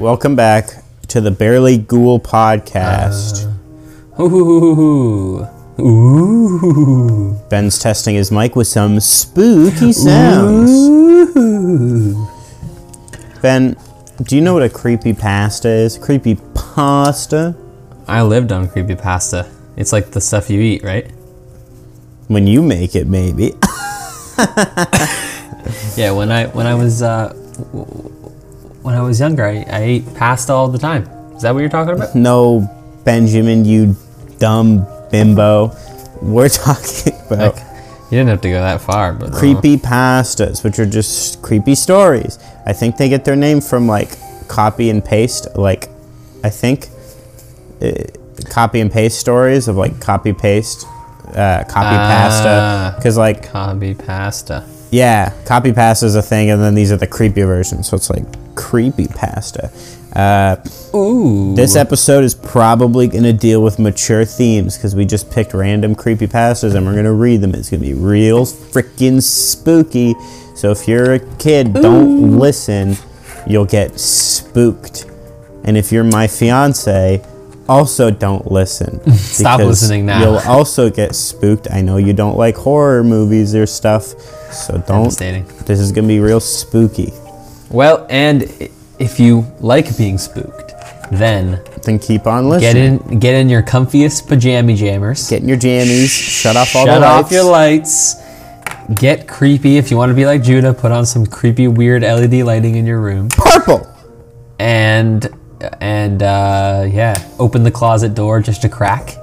[0.00, 3.52] Right, welcome back to the Barely Ghoul podcast.
[4.18, 5.46] Ooh.
[5.78, 7.34] Ooh.
[7.48, 10.70] Ben's testing his mic with some spooky sounds.
[10.70, 12.28] Ooh.
[13.42, 13.76] Ben,
[14.22, 15.98] do you know what a creepy pasta is?
[15.98, 17.54] Creepy pasta?
[18.06, 19.48] I lived on creepypasta.
[19.76, 21.10] It's like the stuff you eat, right?
[22.28, 23.54] When you make it, maybe.
[25.96, 26.12] Yeah.
[26.12, 27.32] When I when I was uh,
[28.82, 31.04] when I was younger, I, I ate pasta all the time.
[31.36, 32.14] Is that what you're talking about?
[32.14, 32.68] no,
[33.04, 33.96] Benjamin, you
[34.38, 35.72] dumb bimbo.
[36.22, 37.64] We're talking about Like,
[38.10, 41.74] you didn't have to go that far, but uh, creepy pastas, which are just creepy
[41.74, 42.38] stories.
[42.66, 44.10] I think they get their name from like
[44.48, 45.88] copy and paste, like
[46.44, 46.88] I think
[47.80, 47.92] uh,
[48.50, 50.86] copy and paste stories of like copy paste,
[51.34, 52.94] uh, copy pasta, Ah.
[52.96, 54.64] because like Copy pasta.
[54.90, 57.88] Yeah, copy pasta is a thing, and then these are the creepy versions.
[57.88, 58.24] So it's like
[58.56, 59.70] creepy pasta.
[60.12, 60.56] Uh,
[60.92, 61.54] Ooh.
[61.54, 65.94] this episode is probably going to deal with mature themes because we just picked random
[65.94, 67.54] creepy pastas and we're going to read them.
[67.54, 70.14] It's going to be real freaking spooky.
[70.56, 72.96] So if you're a kid, don't listen.
[73.46, 75.06] You'll get spooked.
[75.64, 77.24] And if you're my fiance,
[77.68, 79.00] also don't listen.
[79.16, 80.20] Stop listening now.
[80.20, 81.68] You'll also get spooked.
[81.70, 84.04] I know you don't like horror movies or stuff,
[84.52, 85.16] so don't.
[85.16, 87.12] This is going to be real spooky.
[87.70, 88.42] Well, and
[88.98, 90.74] if you like being spooked,
[91.12, 93.00] then Then keep on get listening.
[93.12, 95.28] in get in your comfiest pajama jammers.
[95.30, 96.08] Get in your jammies.
[96.10, 97.24] Shut off all Shut the lights.
[97.26, 98.16] off your lights.
[98.94, 99.78] Get creepy.
[99.78, 102.86] If you want to be like Judah, put on some creepy, weird LED lighting in
[102.86, 103.86] your room, Purple.
[104.58, 105.28] and
[105.80, 109.16] and uh, yeah, open the closet door just a crack.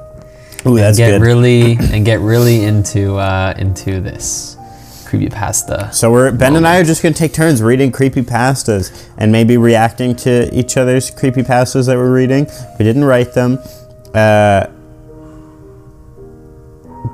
[0.66, 1.22] Ooh, that's get good.
[1.22, 4.58] really and get really into uh, into this
[5.06, 5.90] creepy pasta.
[5.94, 9.56] so we're Ben and I are just gonna take turns reading creepy pastas and maybe
[9.56, 12.46] reacting to each other's creepy pastas that we're reading.
[12.78, 13.60] We didn't write them,
[14.14, 14.68] uh,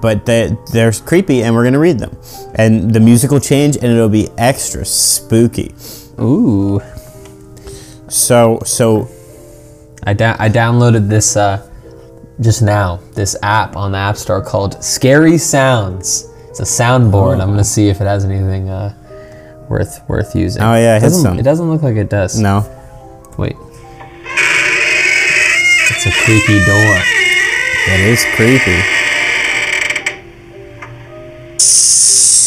[0.01, 2.17] but they, they're creepy, and we're gonna read them.
[2.55, 5.73] And the music will change, and it'll be extra spooky.
[6.19, 6.81] Ooh,
[8.13, 9.07] So so
[10.03, 11.68] I da- I downloaded this uh,
[12.40, 13.00] just now.
[13.16, 16.29] This app on the App Store called Scary Sounds.
[16.50, 17.41] It's a soundboard.
[17.41, 18.94] I'm gonna see if it has anything uh,
[19.68, 20.62] worth worth using.
[20.62, 21.40] Oh, yeah, it doesn't, some.
[21.40, 22.40] it doesn't look like it does.
[22.40, 22.62] no,
[23.38, 23.56] Wait.
[25.90, 27.02] It's a creepy door.
[27.88, 28.79] it is creepy.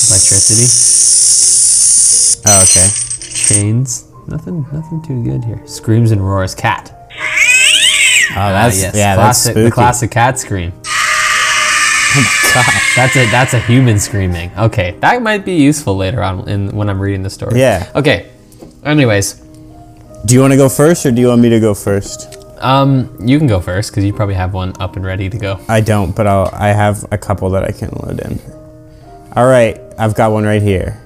[0.06, 0.68] Electricity,
[2.48, 2.88] Oh, okay.
[3.34, 4.05] chains.
[4.28, 5.60] Nothing, nothing too good here.
[5.66, 6.54] Screams and roars.
[6.54, 6.92] Cat.
[6.92, 8.94] Oh, that's Ah, yes.
[8.96, 10.72] yeah, classic, that's the classic cat scream.
[12.54, 12.96] Gosh.
[12.96, 14.50] That's a that's a human screaming.
[14.58, 17.58] Okay, that might be useful later on in when I'm reading the story.
[17.60, 17.90] Yeah.
[17.94, 18.30] Okay.
[18.84, 19.34] Anyways,
[20.24, 22.32] Do you want to go first, or do you want me to go first?
[22.60, 25.60] um, you can go first because you probably have one up and ready to go.
[25.68, 28.40] I don't, but I'll, I have a couple that I can load in.
[29.36, 30.98] All right, I've got one right here.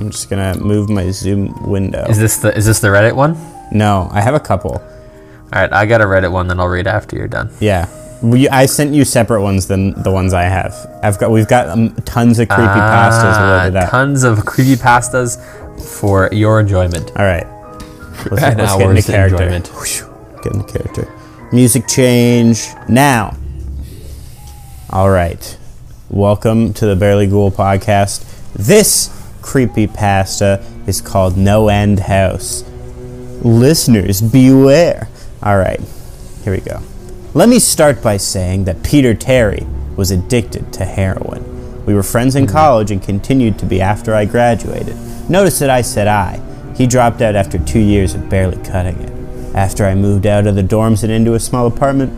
[0.00, 2.04] I'm just gonna move my Zoom window.
[2.08, 3.36] Is this the is this the Reddit one?
[3.72, 4.72] no, I have a couple.
[4.72, 4.82] All
[5.52, 7.50] right, I got a Reddit one that I'll read after you're done.
[7.60, 7.88] Yeah,
[8.22, 10.74] we, I sent you separate ones than the ones I have.
[11.02, 13.90] I've got we've got um, tons of creepy pastas Ah, loaded up.
[13.90, 15.38] Tons of creepy pastas
[15.98, 17.10] for your enjoyment.
[17.16, 17.46] All right,
[18.30, 19.42] let's, let's get into character.
[19.42, 19.72] enjoyment.
[20.44, 21.12] Get into character.
[21.52, 23.36] Music change now.
[24.90, 25.56] All right.
[26.10, 28.24] Welcome to the Barely Ghoul podcast.
[28.54, 29.08] This
[29.48, 32.62] creepy pasta is called No End House.
[33.42, 35.08] Listeners, beware.
[35.42, 35.80] All right,
[36.44, 36.82] here we go.
[37.32, 39.66] Let me start by saying that Peter Terry
[39.96, 41.86] was addicted to heroin.
[41.86, 44.94] We were friends in college and continued to be after I graduated.
[45.30, 46.42] Notice that I said I.
[46.76, 49.56] He dropped out after two years of barely cutting it.
[49.56, 52.12] After I moved out of the dorms and into a small apartment,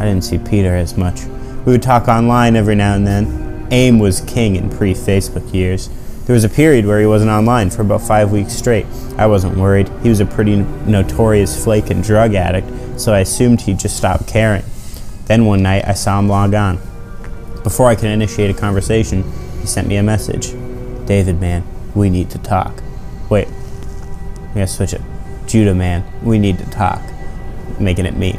[0.00, 1.22] I didn't see Peter as much.
[1.64, 3.68] We would talk online every now and then.
[3.70, 5.88] AIM was king in pre Facebook years.
[6.26, 8.86] There was a period where he wasn't online for about five weeks straight.
[9.18, 9.90] I wasn't worried.
[10.02, 14.28] He was a pretty notorious flake and drug addict, so I assumed he'd just stopped
[14.28, 14.64] caring.
[15.26, 16.78] Then one night I saw him log on.
[17.62, 19.24] Before I could initiate a conversation,
[19.60, 20.50] He sent me a message.
[21.06, 21.64] David, man,
[21.94, 22.82] we need to talk.
[23.30, 25.00] Wait, I gotta switch it.
[25.46, 27.00] Judah, man, we need to talk.
[27.78, 28.32] Making it me.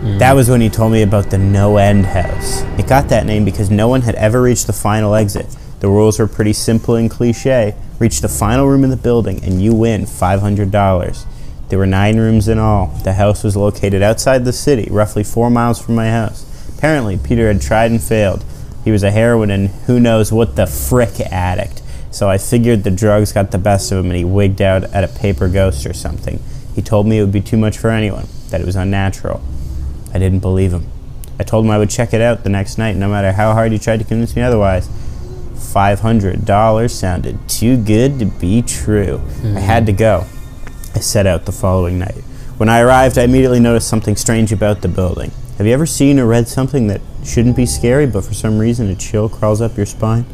[0.00, 0.18] Mm.
[0.18, 2.62] That was when he told me about the No End House.
[2.78, 5.46] It got that name because no one had ever reached the final exit.
[5.80, 7.74] The rules were pretty simple and cliche.
[7.98, 11.26] Reach the final room in the building and you win $500.
[11.68, 12.88] There were nine rooms in all.
[13.04, 16.46] The house was located outside the city, roughly four miles from my house.
[16.76, 18.44] Apparently, Peter had tried and failed.
[18.84, 21.82] He was a heroin and who knows what the frick addict.
[22.10, 25.04] So I figured the drugs got the best of him and he wigged out at
[25.04, 26.40] a paper ghost or something.
[26.74, 29.40] He told me it would be too much for anyone, that it was unnatural.
[30.12, 30.86] I didn't believe him.
[31.38, 33.72] I told him I would check it out the next night, no matter how hard
[33.72, 34.88] he tried to convince me otherwise.
[35.60, 39.16] $500 sounded too good to be true.
[39.16, 39.56] I mm-hmm.
[39.56, 40.26] had to go.
[40.94, 42.24] I set out the following night.
[42.56, 45.30] When I arrived, I immediately noticed something strange about the building.
[45.58, 48.88] Have you ever seen or read something that shouldn't be scary, but for some reason
[48.88, 50.24] a chill crawls up your spine?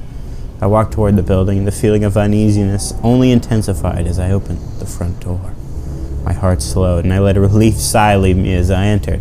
[0.60, 4.58] I walked toward the building, and the feeling of uneasiness only intensified as I opened
[4.78, 5.54] the front door.
[6.24, 9.20] My heart slowed, and I let a relieved sigh leave me as I entered.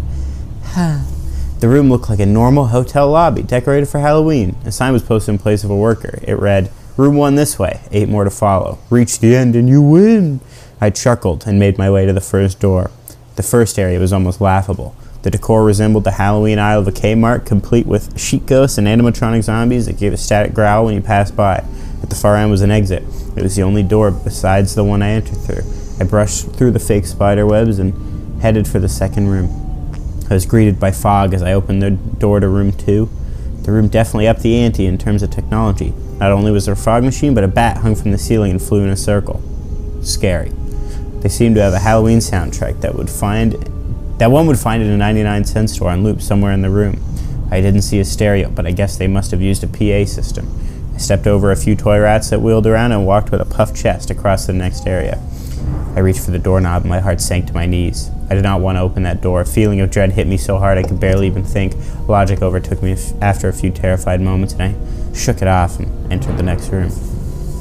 [1.59, 4.57] The room looked like a normal hotel lobby, decorated for Halloween.
[4.65, 6.19] A sign was posted in place of a worker.
[6.21, 8.79] It read, Room one this way, eight more to follow.
[8.89, 10.39] Reach the end and you win.
[10.79, 12.91] I chuckled and made my way to the first door.
[13.35, 14.95] The first area was almost laughable.
[15.23, 19.43] The decor resembled the Halloween aisle of a Kmart, complete with sheet ghosts and animatronic
[19.43, 21.65] zombies that gave a static growl when you passed by.
[22.03, 23.03] At the far end was an exit.
[23.35, 25.63] It was the only door besides the one I entered through.
[25.99, 29.64] I brushed through the fake spider webs and headed for the second room.
[30.29, 33.09] I was greeted by fog as I opened the door to room two.
[33.61, 35.93] The room definitely upped the ante in terms of technology.
[36.17, 38.61] Not only was there a fog machine, but a bat hung from the ceiling and
[38.61, 39.41] flew in a circle.
[40.01, 40.51] Scary.
[41.19, 43.53] They seemed to have a Halloween soundtrack that would find
[44.17, 47.03] that one would find in a 99 cent store on loop somewhere in the room.
[47.51, 50.49] I didn't see a stereo, but I guess they must have used a PA system.
[50.93, 53.75] I stepped over a few toy rats that wheeled around and walked with a puffed
[53.75, 55.21] chest across the next area.
[55.95, 58.09] I reached for the doorknob and my heart sank to my knees.
[58.29, 59.41] I did not want to open that door.
[59.41, 61.73] A feeling of dread hit me so hard I could barely even think.
[62.07, 66.37] Logic overtook me after a few terrified moments and I shook it off and entered
[66.37, 66.91] the next room.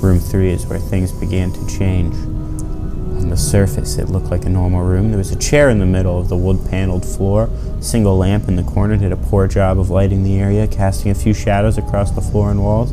[0.00, 2.14] Room three is where things began to change.
[2.14, 5.10] On the surface, it looked like a normal room.
[5.10, 7.48] There was a chair in the middle of the wood paneled floor.
[7.78, 11.10] A single lamp in the corner did a poor job of lighting the area, casting
[11.10, 12.92] a few shadows across the floor and walls.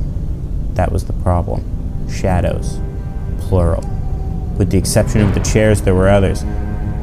[0.76, 2.10] That was the problem.
[2.10, 2.80] Shadows.
[3.40, 4.01] Plural.
[4.62, 6.44] With the exception of the chairs, there were others.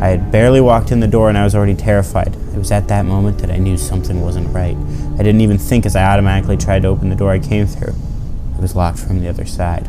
[0.00, 2.36] I had barely walked in the door and I was already terrified.
[2.54, 4.76] It was at that moment that I knew something wasn't right.
[5.14, 7.94] I didn't even think as I automatically tried to open the door I came through.
[8.54, 9.88] It was locked from the other side.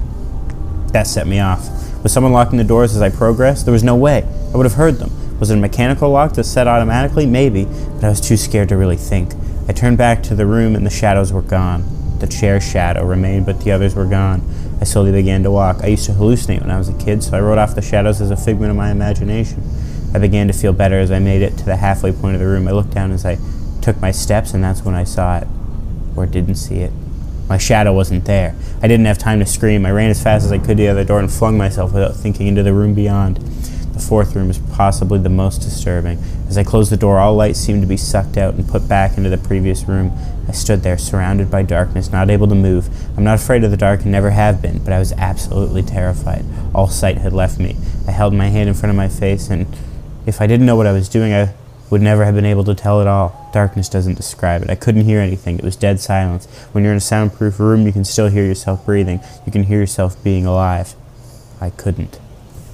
[0.94, 1.69] That set me off.
[2.01, 3.66] Was someone locking the doors as I progressed?
[3.66, 4.27] There was no way.
[4.51, 5.39] I would have heard them.
[5.39, 7.27] Was it a mechanical lock that set automatically?
[7.27, 9.36] Maybe, but I was too scared to really think.
[9.68, 11.83] I turned back to the room and the shadows were gone.
[12.19, 14.42] The chair shadow remained, but the others were gone.
[14.81, 15.77] I slowly began to walk.
[15.83, 18.21] I used to hallucinate when I was a kid, so I wrote off the shadows
[18.21, 19.63] as a figment of my imagination.
[20.13, 22.48] I began to feel better as I made it to the halfway point of the
[22.48, 22.68] room.
[22.68, 23.38] I looked down as I
[23.81, 25.48] took my steps, and that's when I saw it.
[26.16, 26.92] Or didn't see it.
[27.48, 28.56] My shadow wasn't there.
[28.81, 29.86] I didn't have time to scream.
[29.86, 32.16] I ran as fast as I could to the other door and flung myself without
[32.16, 33.39] thinking into the room beyond.
[34.00, 36.24] The fourth room is possibly the most disturbing.
[36.48, 39.18] As I closed the door, all light seemed to be sucked out and put back
[39.18, 40.18] into the previous room.
[40.48, 42.88] I stood there, surrounded by darkness, not able to move.
[43.18, 46.45] I'm not afraid of the dark and never have been, but I was absolutely terrified.
[46.74, 47.76] All sight had left me.
[48.07, 49.68] I held my hand in front of my face, and
[50.26, 51.54] if I didn't know what I was doing, I
[51.90, 53.50] would never have been able to tell at all.
[53.52, 54.69] Darkness doesn't describe it.
[54.69, 55.57] I couldn't hear anything.
[55.59, 56.45] It was dead silence.
[56.71, 59.19] When you're in a soundproof room, you can still hear yourself breathing.
[59.45, 60.95] You can hear yourself being alive.
[61.59, 62.18] I couldn't.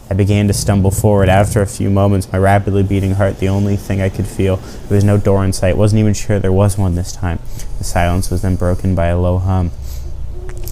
[0.10, 1.30] I began to stumble forward.
[1.30, 4.58] After a few moments, my rapidly beating heart the only thing I could feel.
[4.58, 5.78] There was no door in sight.
[5.78, 7.40] Wasn't even sure there was one this time.
[7.80, 9.72] The silence was then broken by a low hum.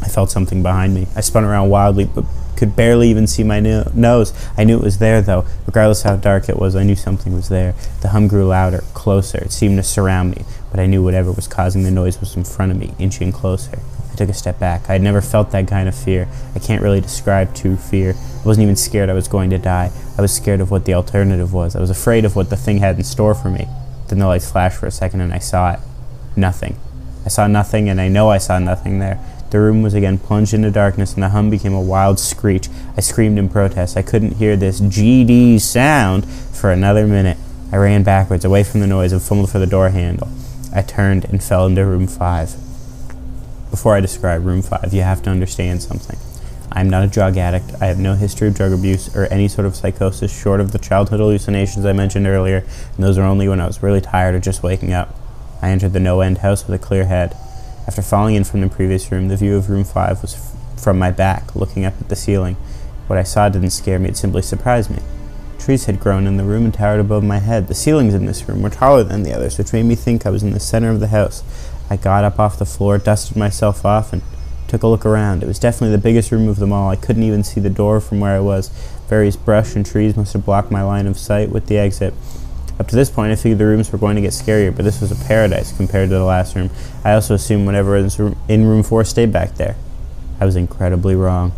[0.01, 1.07] I felt something behind me.
[1.15, 2.25] I spun around wildly, but
[2.55, 4.33] could barely even see my no- nose.
[4.57, 5.45] I knew it was there, though.
[5.65, 7.73] Regardless how dark it was, I knew something was there.
[8.01, 9.39] The hum grew louder, closer.
[9.39, 12.43] It seemed to surround me, but I knew whatever was causing the noise was in
[12.43, 13.79] front of me, inching closer.
[14.13, 14.89] I took a step back.
[14.89, 16.27] I had never felt that kind of fear.
[16.55, 18.13] I can't really describe true fear.
[18.13, 19.91] I wasn't even scared I was going to die.
[20.17, 21.75] I was scared of what the alternative was.
[21.75, 23.67] I was afraid of what the thing had in store for me.
[24.07, 25.79] Then the lights flashed for a second and I saw it.
[26.35, 26.77] Nothing.
[27.25, 29.19] I saw nothing, and I know I saw nothing there.
[29.51, 32.69] The room was again plunged into darkness, and the hum became a wild screech.
[32.97, 33.95] I screamed in protest.
[33.95, 37.37] I couldn't hear this GD sound for another minute.
[37.71, 40.27] I ran backwards, away from the noise, and fumbled for the door handle.
[40.75, 42.55] I turned and fell into room five.
[43.73, 46.19] Before I describe room five, you have to understand something.
[46.71, 47.73] I'm not a drug addict.
[47.81, 50.77] I have no history of drug abuse or any sort of psychosis short of the
[50.77, 54.39] childhood hallucinations I mentioned earlier, and those are only when I was really tired or
[54.39, 55.17] just waking up.
[55.59, 57.35] I entered the no end house with a clear head.
[57.87, 61.09] After falling in from the previous room, the view of room 5 was from my
[61.09, 62.57] back, looking up at the ceiling.
[63.07, 64.99] What I saw didn't scare me, it simply surprised me.
[65.57, 67.69] Trees had grown in the room and towered above my head.
[67.69, 70.29] The ceilings in this room were taller than the others, which made me think I
[70.29, 71.41] was in the center of the house.
[71.93, 74.23] I got up off the floor, dusted myself off, and
[74.67, 75.43] took a look around.
[75.43, 76.89] It was definitely the biggest room of them all.
[76.89, 78.69] I couldn't even see the door from where I was.
[79.09, 82.15] Various brush and trees must have blocked my line of sight with the exit.
[82.79, 85.01] Up to this point, I figured the rooms were going to get scarier, but this
[85.01, 86.71] was a paradise compared to the last room.
[87.05, 89.75] I also assumed whatever was in room 4 stayed back there.
[90.39, 91.51] I was incredibly wrong.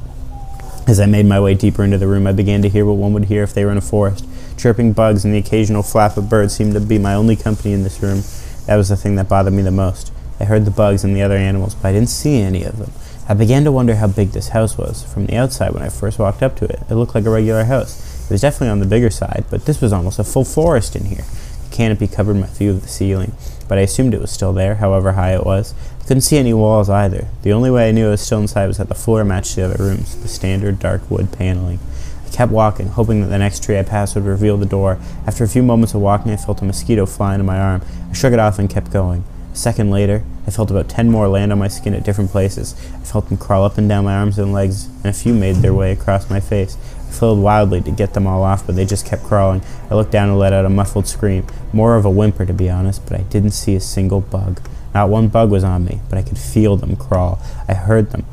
[0.85, 3.13] As I made my way deeper into the room, I began to hear what one
[3.13, 4.27] would hear if they were in a forest.
[4.57, 7.83] Chirping bugs and the occasional flap of birds seemed to be my only company in
[7.83, 8.23] this room.
[8.65, 10.11] That was the thing that bothered me the most.
[10.39, 12.91] I heard the bugs and the other animals, but I didn't see any of them.
[13.27, 15.03] I began to wonder how big this house was.
[15.03, 17.63] From the outside, when I first walked up to it, it looked like a regular
[17.63, 18.25] house.
[18.25, 21.05] It was definitely on the bigger side, but this was almost a full forest in
[21.05, 21.25] here.
[21.69, 23.33] The canopy covered my view of the ceiling,
[23.67, 25.73] but I assumed it was still there, however high it was.
[26.01, 27.27] I couldn't see any walls either.
[27.41, 29.63] The only way I knew it was still inside was that the floor matched the
[29.65, 31.79] other rooms, the standard dark wood paneling.
[32.27, 34.99] I kept walking, hoping that the next tree I passed would reveal the door.
[35.25, 37.81] After a few moments of walking, I felt a mosquito fly into my arm.
[38.09, 39.23] I shook it off and kept going.
[39.55, 42.75] A second later, I felt about ten more land on my skin at different places.
[42.93, 45.55] I felt them crawl up and down my arms and legs, and a few made
[45.55, 46.77] their way across my face.
[47.07, 49.61] I flilled wildly to get them all off, but they just kept crawling.
[49.89, 52.69] I looked down and let out a muffled scream, more of a whimper to be
[52.69, 54.59] honest, but I didn't see a single bug.
[54.93, 57.39] Not one bug was on me, but I could feel them crawl.
[57.69, 58.25] I heard them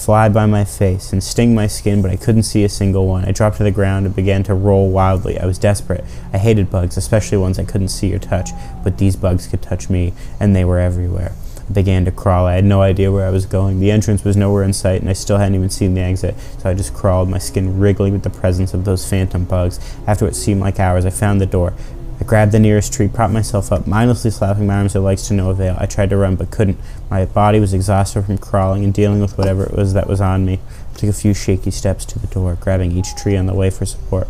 [0.00, 3.26] fly by my face and sting my skin, but I couldn't see a single one.
[3.26, 5.38] I dropped to the ground and began to roll wildly.
[5.38, 6.04] I was desperate.
[6.32, 8.50] I hated bugs, especially ones I couldn't see or touch,
[8.82, 11.32] but these bugs could touch me, and they were everywhere.
[11.68, 12.46] I began to crawl.
[12.46, 13.78] I had no idea where I was going.
[13.78, 16.70] The entrance was nowhere in sight, and I still hadn't even seen the exit, so
[16.70, 19.78] I just crawled, my skin wriggling with the presence of those phantom bugs.
[20.06, 21.74] After what seemed like hours, I found the door.
[22.20, 25.34] I grabbed the nearest tree, propped myself up, mindlessly slapping my arms and legs to
[25.34, 25.74] no avail.
[25.78, 26.78] I tried to run, but couldn't.
[27.10, 30.44] My body was exhausted from crawling and dealing with whatever it was that was on
[30.44, 30.60] me.
[30.92, 33.70] I took a few shaky steps to the door, grabbing each tree on the way
[33.70, 34.28] for support.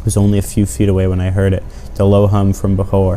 [0.00, 2.76] It was only a few feet away when I heard it, the low hum from
[2.76, 3.16] before.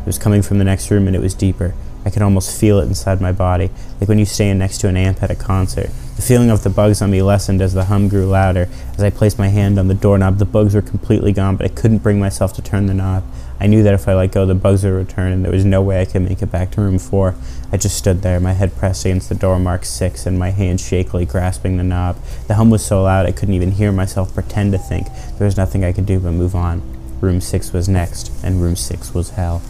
[0.00, 1.74] It was coming from the next room, and it was deeper.
[2.04, 4.96] I could almost feel it inside my body, like when you stand next to an
[4.96, 5.90] amp at a concert.
[6.16, 8.68] The feeling of the bugs on me lessened as the hum grew louder.
[8.94, 11.74] As I placed my hand on the doorknob, the bugs were completely gone, but I
[11.74, 13.24] couldn't bring myself to turn the knob.
[13.60, 15.82] I knew that if I let go, the bugs would return, and there was no
[15.82, 17.34] way I could make it back to room four.
[17.70, 20.80] I just stood there, my head pressed against the door marked six, and my hand
[20.80, 22.16] shakily grasping the knob.
[22.48, 25.08] The hum was so loud I couldn't even hear myself pretend to think.
[25.36, 26.80] There was nothing I could do but move on.
[27.20, 29.60] Room six was next, and room six was hell.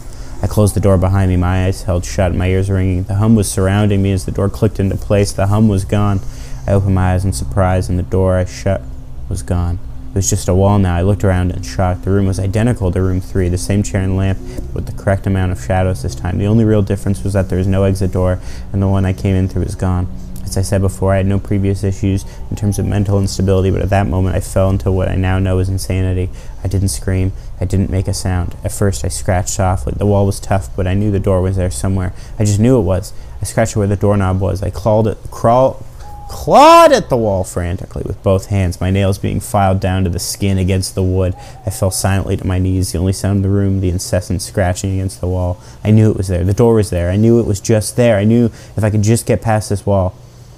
[0.41, 3.03] I closed the door behind me, my eyes held shut, my ears ringing.
[3.03, 5.33] The hum was surrounding me as the door clicked into place.
[5.33, 6.21] The hum was gone.
[6.65, 8.81] I opened my eyes in surprise, and the door I shut
[9.27, 9.79] was gone.
[10.11, 10.97] It was just a wall now.
[10.97, 12.01] I looked around in shock.
[12.01, 14.39] The room was identical to room three, the same chair and lamp,
[14.73, 16.37] with the correct amount of shadows this time.
[16.37, 18.41] The only real difference was that there was no exit door,
[18.73, 20.11] and the one I came in through was gone.
[20.43, 23.81] As I said before, I had no previous issues in terms of mental instability, but
[23.81, 26.29] at that moment I fell into what I now know is insanity.
[26.61, 27.31] I didn't scream.
[27.61, 28.57] I didn't make a sound.
[28.65, 29.93] At first, I scratched softly.
[29.95, 32.11] The wall was tough, but I knew the door was there somewhere.
[32.37, 33.13] I just knew it was.
[33.41, 34.61] I scratched where the doorknob was.
[34.61, 35.85] I clawed it, crawl,
[36.31, 40.17] clawed at the wall frantically with both hands, my nails being filed down to the
[40.17, 41.35] skin against the wood.
[41.65, 44.93] I fell silently to my knees, the only sound in the room, the incessant scratching
[44.93, 45.61] against the wall.
[45.83, 46.45] I knew it was there.
[46.45, 47.11] The door was there.
[47.11, 48.17] I knew it was just there.
[48.17, 50.15] I knew if I could just get past this wall.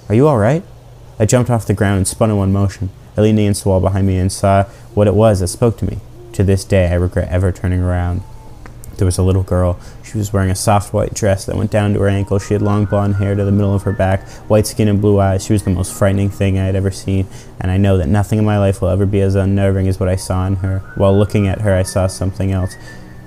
[0.08, 0.62] Are you all right?
[1.18, 2.90] I jumped off the ground and spun in one motion.
[3.16, 4.64] I leaned against the wall behind me and saw
[4.94, 5.98] what it was that spoke to me.
[6.34, 8.22] To this day, I regret ever turning around.
[8.98, 9.78] There was a little girl.
[10.02, 12.38] She was wearing a soft white dress that went down to her ankle.
[12.38, 15.20] She had long blonde hair to the middle of her back, white skin and blue
[15.20, 15.44] eyes.
[15.44, 17.26] She was the most frightening thing I had ever seen,
[17.60, 20.08] and I know that nothing in my life will ever be as unnerving as what
[20.08, 20.80] I saw in her.
[20.96, 22.74] While looking at her, I saw something else.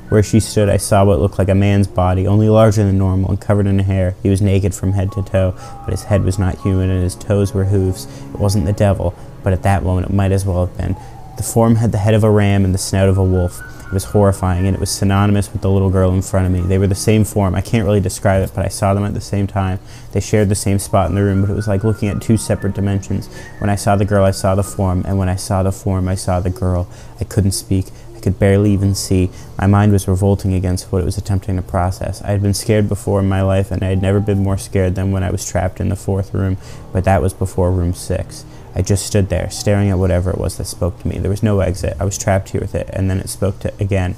[0.09, 3.29] Where she stood, I saw what looked like a man's body, only larger than normal
[3.29, 4.15] and covered in hair.
[4.23, 7.15] He was naked from head to toe, but his head was not human and his
[7.15, 8.05] toes were hooves.
[8.33, 10.95] It wasn't the devil, but at that moment it might as well have been.
[11.35, 13.61] The form had the head of a ram and the snout of a wolf.
[13.87, 16.59] It was horrifying, and it was synonymous with the little girl in front of me.
[16.59, 17.55] They were the same form.
[17.55, 19.79] I can't really describe it, but I saw them at the same time.
[20.11, 22.35] They shared the same spot in the room, but it was like looking at two
[22.35, 23.27] separate dimensions.
[23.59, 26.09] When I saw the girl, I saw the form, and when I saw the form,
[26.09, 26.89] I saw the girl.
[27.21, 27.85] I couldn't speak.
[28.13, 29.29] I could barely even see.
[29.57, 32.21] My mind was revolting against what it was attempting to process.
[32.23, 34.95] I had been scared before in my life, and I had never been more scared
[34.95, 36.57] than when I was trapped in the fourth room,
[36.91, 38.43] but that was before room six.
[38.77, 41.17] I just stood there, staring at whatever it was that spoke to me.
[41.17, 41.97] There was no exit.
[41.99, 44.15] I was trapped here with it, and then it spoke to again.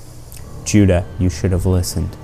[0.65, 2.15] Judah, you should have listened.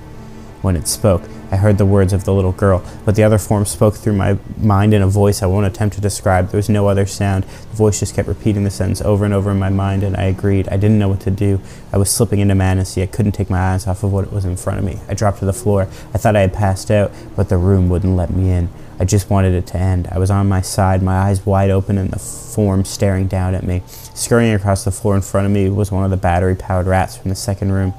[0.62, 1.22] when it spoke.
[1.50, 4.36] I heard the words of the little girl, but the other form spoke through my
[4.58, 6.48] mind in a voice I won't attempt to describe.
[6.48, 7.44] There was no other sound.
[7.44, 10.24] The voice just kept repeating the sentence over and over in my mind, and I
[10.24, 10.68] agreed.
[10.68, 11.60] I didn't know what to do.
[11.92, 12.98] I was slipping into madness.
[12.98, 14.98] I couldn't take my eyes off of what was in front of me.
[15.08, 15.82] I dropped to the floor.
[16.12, 18.68] I thought I had passed out, but the room wouldn't let me in.
[18.98, 20.08] I just wanted it to end.
[20.10, 23.62] I was on my side, my eyes wide open, and the form staring down at
[23.62, 23.82] me.
[24.14, 27.16] Scurrying across the floor in front of me was one of the battery powered rats
[27.16, 27.92] from the second room.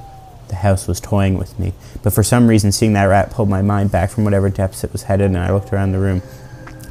[0.48, 1.74] The house was toying with me,
[2.04, 4.92] but for some reason, seeing that rat pulled my mind back from whatever depths it
[4.92, 6.22] was headed, and I looked around the room.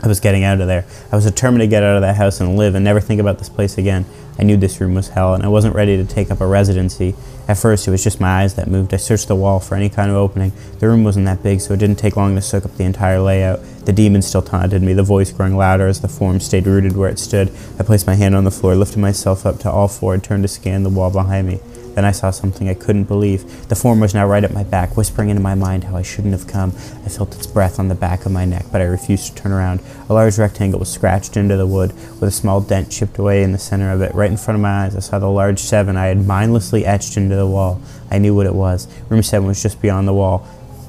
[0.03, 0.85] I was getting out of there.
[1.11, 3.39] I was determined to get out of that house and live and never think about
[3.39, 4.05] this place again.
[4.39, 7.15] I knew this room was hell, and I wasn't ready to take up a residency.
[7.49, 8.93] At first, it was just my eyes that moved.
[8.93, 10.53] I searched the wall for any kind of opening.
[10.79, 13.21] The room wasn't that big, so it didn't take long to soak up the entire
[13.21, 13.61] layout.
[13.87, 17.09] The demon still taunted me, the voice growing louder as the form stayed rooted where
[17.09, 17.53] it stood.
[17.79, 20.43] I placed my hand on the floor, lifted myself up to all four, and turned
[20.43, 21.61] to scan the wall behind me.
[21.95, 23.69] Then I saw something I couldn't believe.
[23.69, 26.35] The form was now right at my back, whispering into my mind how I shouldn't
[26.35, 26.73] have come.
[27.07, 29.53] I felt its breath on the back of my neck, but I refused to turn
[29.53, 29.81] around.
[30.11, 33.53] A large rectangle was scratched into the wood, with a small dent chipped away in
[33.53, 34.15] the center of it.
[34.15, 37.17] Right in front of my eyes, I saw the large seven I had mindlessly etched
[37.17, 37.81] into the wall.
[38.11, 38.89] I knew what it was.
[39.09, 40.47] Room seven was just beyond the wall,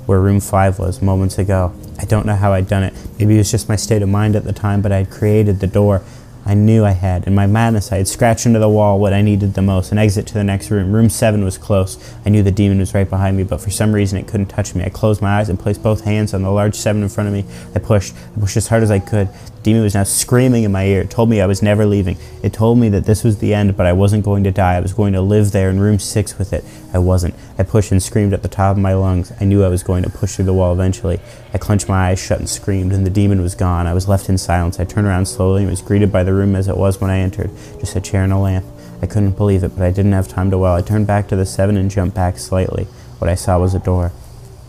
[0.08, 1.74] where room five was moments ago.
[2.00, 2.94] I don't know how I'd done it.
[3.20, 5.60] Maybe it was just my state of mind at the time, but I had created
[5.60, 6.02] the door.
[6.46, 7.28] I knew I had.
[7.28, 9.98] In my madness, I had scratched into the wall what I needed the most an
[9.98, 10.94] exit to the next room.
[10.94, 11.98] Room 7 was close.
[12.26, 14.74] I knew the demon was right behind me, but for some reason it couldn't touch
[14.74, 14.86] me.
[14.86, 17.34] I closed my eyes and placed both hands on the large 7 in front of
[17.34, 17.44] me.
[17.76, 18.16] I pushed.
[18.16, 19.28] I pushed as hard as I could.
[19.64, 21.02] Demon was now screaming in my ear.
[21.02, 22.18] It told me I was never leaving.
[22.42, 24.76] It told me that this was the end, but I wasn't going to die.
[24.76, 26.64] I was going to live there in room 6 with it.
[26.94, 27.36] I wasn't.
[27.58, 29.34] I pushed and screamed at the top of my lungs.
[29.42, 31.20] I knew I was going to push through the wall eventually.
[31.54, 33.88] I clenched my eyes shut and screamed, and the demon was gone.
[33.88, 34.80] I was left in silence.
[34.80, 37.20] I turned around slowly and was greeted by the room as it was when I
[37.20, 38.66] entered just a chair and a lamp.
[39.02, 40.76] I couldn't believe it, but I didn't have time to dwell.
[40.76, 42.86] I turned back to the seven and jumped back slightly.
[43.20, 44.12] What I saw was a door.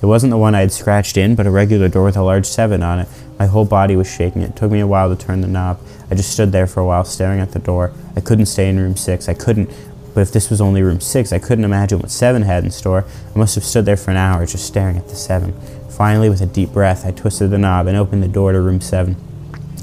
[0.00, 2.46] It wasn't the one I had scratched in, but a regular door with a large
[2.46, 3.08] seven on it.
[3.38, 4.42] My whole body was shaking.
[4.42, 5.80] It took me a while to turn the knob.
[6.10, 7.92] I just stood there for a while, staring at the door.
[8.14, 9.28] I couldn't stay in room six.
[9.28, 9.70] I couldn't.
[10.14, 13.04] But if this was only room six, I couldn't imagine what seven had in store.
[13.34, 15.52] I must have stood there for an hour just staring at the seven.
[15.90, 18.80] Finally, with a deep breath, I twisted the knob and opened the door to room
[18.80, 19.16] seven.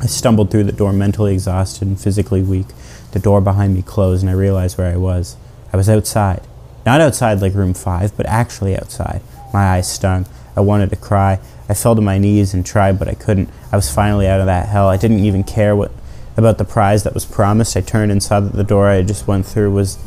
[0.02, 2.68] I stumbled through the door, mentally exhausted and physically weak.
[3.12, 5.36] The door behind me closed, and I realized where I was.
[5.72, 6.42] I was outside.
[6.86, 9.22] Not outside like room five, but actually outside.
[9.56, 10.26] My eyes stung.
[10.58, 11.40] I wanted to cry.
[11.70, 13.50] I fell to my knees and tried, but I couldn't.
[13.72, 14.90] I was finally out of that hell.
[14.90, 15.94] I didn't even care what
[16.36, 17.78] about the prize that was promised.
[17.78, 19.98] I turned and saw that the door I had just went through was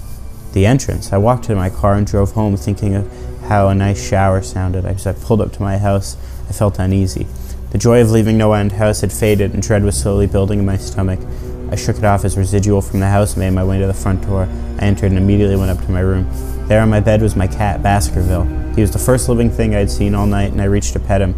[0.53, 1.15] the entrance.
[1.15, 3.11] I walked to my car and drove home, thinking of
[3.49, 4.85] how a nice shower sounded.
[4.85, 7.27] As I pulled up to my house, I felt uneasy.
[7.71, 10.67] The joy of leaving No End House had faded, and dread was slowly building in
[10.67, 11.21] my stomach.
[11.71, 13.95] I shook it off as residual from the house and made my way to the
[13.95, 14.47] front door.
[14.79, 16.29] I entered and immediately went up to my room.
[16.69, 18.45] There on my bed was my cat, Baskerville.
[18.75, 21.01] He was the first living thing I had seen all night, and I reached to
[21.01, 21.35] pet him.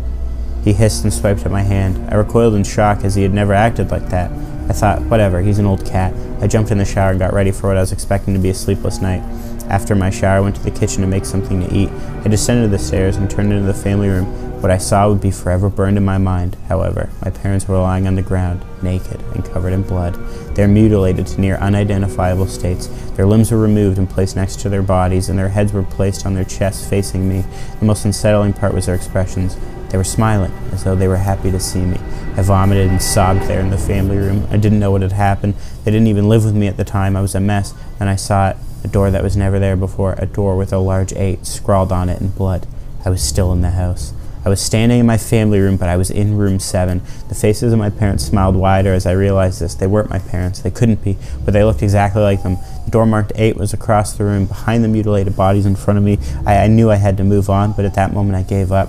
[0.64, 2.12] He hissed and swiped at my hand.
[2.12, 4.32] I recoiled in shock as he had never acted like that.
[4.68, 6.12] I thought, whatever, he's an old cat.
[6.40, 8.50] I jumped in the shower and got ready for what I was expecting to be
[8.50, 9.22] a sleepless night.
[9.68, 11.90] After my shower, I went to the kitchen to make something to eat.
[12.24, 14.26] I descended the stairs and turned into the family room.
[14.60, 16.54] What I saw would be forever burned in my mind.
[16.68, 20.14] However, my parents were lying on the ground, naked and covered in blood.
[20.54, 22.88] They were mutilated to near unidentifiable states.
[23.16, 26.26] Their limbs were removed and placed next to their bodies, and their heads were placed
[26.26, 27.42] on their chests facing me.
[27.78, 29.56] The most unsettling part was their expressions.
[29.88, 31.98] They were smiling, as though they were happy to see me.
[32.36, 34.46] I vomited and sobbed there in the family room.
[34.50, 35.54] I didn't know what had happened.
[35.84, 37.16] They didn't even live with me at the time.
[37.16, 37.72] I was a mess.
[37.98, 40.78] Then I saw it a door that was never there before, a door with a
[40.78, 42.66] large 8 scrawled on it in blood.
[43.04, 44.12] I was still in the house.
[44.44, 47.02] I was standing in my family room, but I was in room 7.
[47.28, 49.74] The faces of my parents smiled wider as I realized this.
[49.74, 50.60] They weren't my parents.
[50.60, 52.56] They couldn't be, but they looked exactly like them.
[52.86, 56.04] The door marked 8 was across the room, behind the mutilated bodies in front of
[56.04, 56.18] me.
[56.46, 58.88] I, I knew I had to move on, but at that moment I gave up.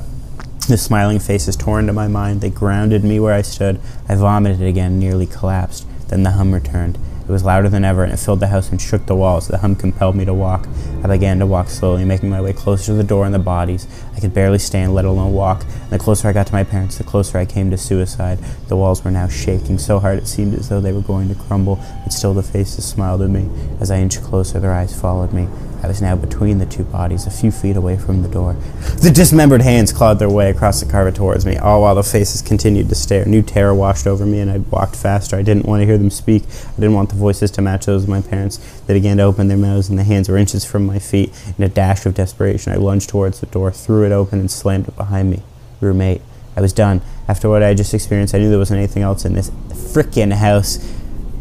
[0.69, 2.39] The smiling faces tore into my mind.
[2.39, 3.81] They grounded me where I stood.
[4.07, 5.85] I vomited again, nearly collapsed.
[6.07, 6.97] Then the hum returned.
[7.31, 9.47] It was louder than ever, and it filled the house and shook the walls.
[9.47, 10.67] The hum compelled me to walk.
[11.01, 13.87] I began to walk slowly, making my way closer to the door and the bodies.
[14.13, 15.63] I could barely stand, let alone walk.
[15.63, 18.39] And the closer I got to my parents, the closer I came to suicide.
[18.67, 21.35] The walls were now shaking so hard it seemed as though they were going to
[21.35, 23.49] crumble, but still the faces smiled at me.
[23.79, 25.47] As I inched closer, their eyes followed me.
[25.83, 28.53] I was now between the two bodies, a few feet away from the door.
[29.01, 32.41] The dismembered hands clawed their way across the carpet towards me, all while the faces
[32.41, 33.25] continued to stare.
[33.25, 35.35] New terror washed over me, and I walked faster.
[35.35, 36.43] I didn't want to hear them speak.
[36.43, 38.57] I didn't want the voices to match those of my parents.
[38.81, 41.31] They began to open their mouths, and the hands were inches from my feet.
[41.57, 44.87] In a dash of desperation, I lunged towards the door, threw it open, and slammed
[44.87, 45.41] it behind me.
[45.79, 46.21] Roommate.
[46.55, 47.01] I was done.
[47.27, 50.33] After what I had just experienced, I knew there wasn't anything else in this frickin'
[50.33, 50.79] house.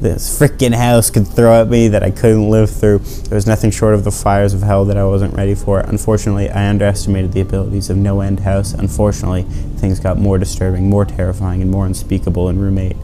[0.00, 2.98] This freaking house could throw at me that I couldn't live through.
[2.98, 5.80] There was nothing short of the fires of hell that I wasn't ready for.
[5.80, 8.72] Unfortunately, I underestimated the abilities of No End House.
[8.72, 9.42] Unfortunately,
[9.76, 12.96] things got more disturbing, more terrifying, and more unspeakable in Room 8.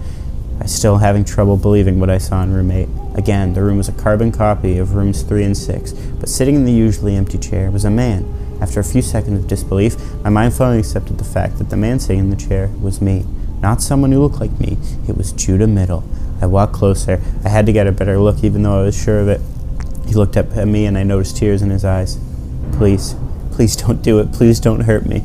[0.59, 2.89] I still having trouble believing what I saw in Room 8.
[3.15, 6.65] Again, the room was a carbon copy of Rooms 3 and 6, but sitting in
[6.65, 8.25] the usually empty chair was a man.
[8.59, 12.01] After a few seconds of disbelief, my mind finally accepted the fact that the man
[12.01, 13.27] sitting in the chair was me.
[13.61, 16.05] Not someone who looked like me, it was Judah Middle.
[16.41, 17.21] I walked closer.
[17.45, 19.41] I had to get a better look, even though I was sure of it.
[20.07, 22.19] He looked up at me, and I noticed tears in his eyes.
[22.73, 23.15] Please,
[23.53, 24.33] please don't do it.
[24.33, 25.21] Please don't hurt me.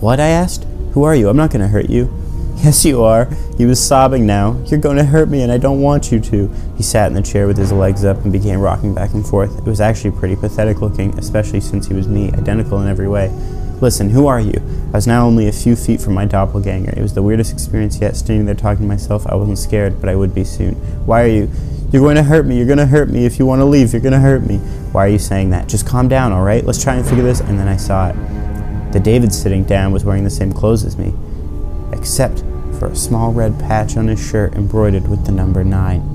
[0.00, 0.20] What?
[0.20, 0.64] I asked.
[0.92, 1.28] Who are you?
[1.28, 2.12] I'm not going to hurt you.
[2.64, 3.28] Yes, you are.
[3.58, 4.62] He was sobbing now.
[4.66, 6.48] You're going to hurt me, and I don't want you to.
[6.76, 9.58] He sat in the chair with his legs up and began rocking back and forth.
[9.58, 13.26] It was actually pretty pathetic looking, especially since he was me, identical in every way.
[13.80, 14.62] Listen, who are you?
[14.88, 16.94] I was now only a few feet from my doppelganger.
[16.96, 19.26] It was the weirdest experience yet, standing there talking to myself.
[19.26, 20.74] I wasn't scared, but I would be soon.
[21.06, 21.50] Why are you?
[21.92, 22.56] You're going to hurt me.
[22.56, 23.24] You're going to hurt me.
[23.24, 24.58] If you want to leave, you're going to hurt me.
[24.92, 25.68] Why are you saying that?
[25.68, 26.64] Just calm down, all right?
[26.64, 27.40] Let's try and figure this.
[27.40, 28.92] And then I saw it.
[28.92, 31.12] The David sitting down was wearing the same clothes as me,
[31.92, 32.40] except
[32.78, 36.13] for a small red patch on his shirt embroidered with the number 9.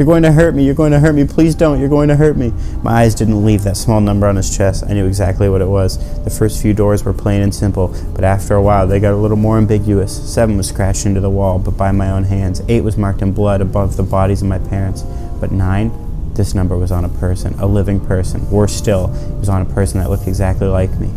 [0.00, 0.64] You're going to hurt me.
[0.64, 1.26] You're going to hurt me.
[1.26, 1.78] Please don't.
[1.78, 2.54] You're going to hurt me.
[2.82, 4.82] My eyes didn't leave that small number on his chest.
[4.88, 5.98] I knew exactly what it was.
[6.24, 9.16] The first few doors were plain and simple, but after a while they got a
[9.16, 10.32] little more ambiguous.
[10.32, 12.62] Seven was scratched into the wall, but by my own hands.
[12.66, 15.02] Eight was marked in blood above the bodies of my parents.
[15.38, 15.92] But nine,
[16.32, 18.50] this number was on a person, a living person.
[18.50, 21.10] Worse still, it was on a person that looked exactly like me.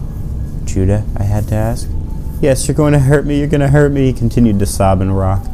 [0.65, 1.87] Judah, I had to ask.
[2.41, 3.39] Yes, you're going to hurt me.
[3.39, 4.07] You're going to hurt me.
[4.07, 5.47] He continued to sob and rock.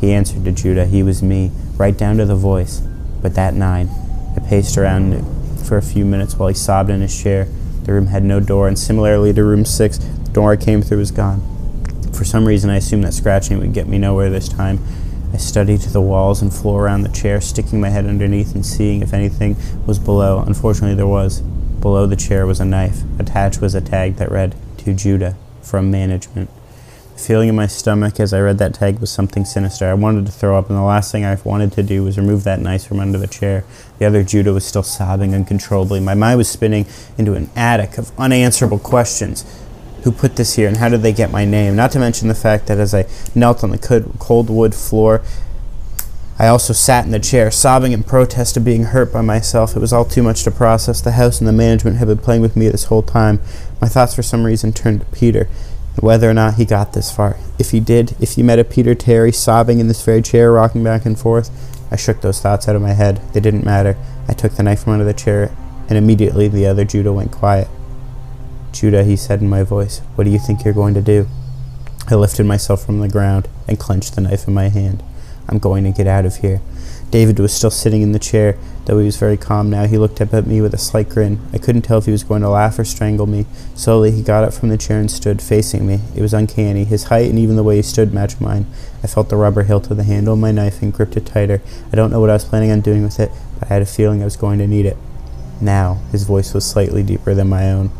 [0.00, 0.86] He answered to Judah.
[0.86, 2.80] He was me right down to the voice.
[3.22, 3.88] But that night,
[4.36, 5.24] I paced around
[5.66, 7.48] for a few minutes while he sobbed in his chair.
[7.84, 10.98] The room had no door, and similarly to room six, the door I came through
[10.98, 11.40] was gone.
[12.12, 14.80] For some reason, I assumed that scratching would get me nowhere this time.
[15.32, 19.02] I studied the walls and floor around the chair, sticking my head underneath and seeing
[19.02, 20.42] if anything was below.
[20.46, 21.42] Unfortunately, there was.
[21.80, 23.02] Below the chair was a knife.
[23.18, 26.48] Attached was a tag that read, To Judah, from management.
[27.16, 29.88] Feeling in my stomach as I read that tag was something sinister.
[29.88, 32.44] I wanted to throw up, and the last thing I wanted to do was remove
[32.44, 33.64] that knife from under the chair.
[33.98, 35.98] The other Judah was still sobbing uncontrollably.
[36.00, 36.84] My mind was spinning
[37.16, 39.44] into an attic of unanswerable questions.
[40.04, 41.74] Who put this here, and how did they get my name?
[41.74, 45.22] Not to mention the fact that as I knelt on the cold wood floor,
[46.38, 49.74] I also sat in the chair, sobbing in protest of being hurt by myself.
[49.74, 51.00] It was all too much to process.
[51.00, 53.40] The house and the management had been playing with me this whole time.
[53.80, 55.48] My thoughts, for some reason, turned to Peter
[56.00, 57.36] whether or not he got this far.
[57.58, 60.84] If he did, if he met a Peter Terry sobbing in this very chair, rocking
[60.84, 61.50] back and forth,
[61.90, 63.20] I shook those thoughts out of my head.
[63.32, 63.96] They didn't matter.
[64.28, 65.56] I took the knife from under the chair,
[65.88, 67.68] and immediately the other Judah went quiet.
[68.72, 71.28] Judah, he said in my voice, what do you think you're going to do?
[72.08, 75.02] I lifted myself from the ground and clenched the knife in my hand.
[75.48, 76.60] I'm going to get out of here.
[77.10, 79.86] David was still sitting in the chair, though he was very calm now.
[79.86, 81.38] He looked up at me with a slight grin.
[81.52, 83.46] I couldn't tell if he was going to laugh or strangle me.
[83.74, 86.00] Slowly, he got up from the chair and stood facing me.
[86.14, 86.84] It was uncanny.
[86.84, 88.66] His height and even the way he stood matched mine.
[89.02, 91.60] I felt the rubber hilt of the handle of my knife and gripped it tighter.
[91.92, 93.86] I don't know what I was planning on doing with it, but I had a
[93.86, 94.96] feeling I was going to need it.
[95.60, 97.90] Now, his voice was slightly deeper than my own.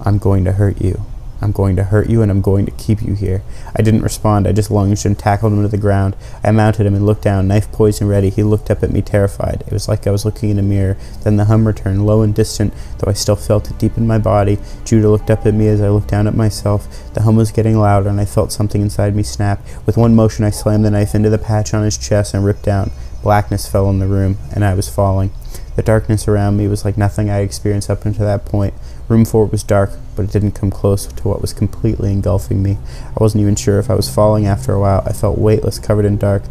[0.00, 1.04] I'm going to hurt you.
[1.44, 3.42] I'm going to hurt you and I'm going to keep you here.
[3.76, 4.48] I didn't respond.
[4.48, 6.16] I just lunged and tackled him to the ground.
[6.42, 8.30] I mounted him and looked down, knife poised and ready.
[8.30, 9.62] He looked up at me terrified.
[9.66, 10.96] It was like I was looking in a mirror.
[11.22, 14.16] Then the hum returned, low and distant, though I still felt it deep in my
[14.16, 14.58] body.
[14.86, 17.12] Judah looked up at me as I looked down at myself.
[17.12, 19.60] The hum was getting louder and I felt something inside me snap.
[19.84, 22.62] With one motion, I slammed the knife into the patch on his chest and ripped
[22.64, 22.90] down.
[23.22, 25.30] Blackness fell in the room, and I was falling.
[25.76, 28.74] The darkness around me was like nothing I experienced up until that point.
[29.08, 32.78] Room 4 was dark, but it didn't come close to what was completely engulfing me.
[33.10, 35.02] I wasn't even sure if I was falling after a while.
[35.04, 36.42] I felt weightless, covered in dark.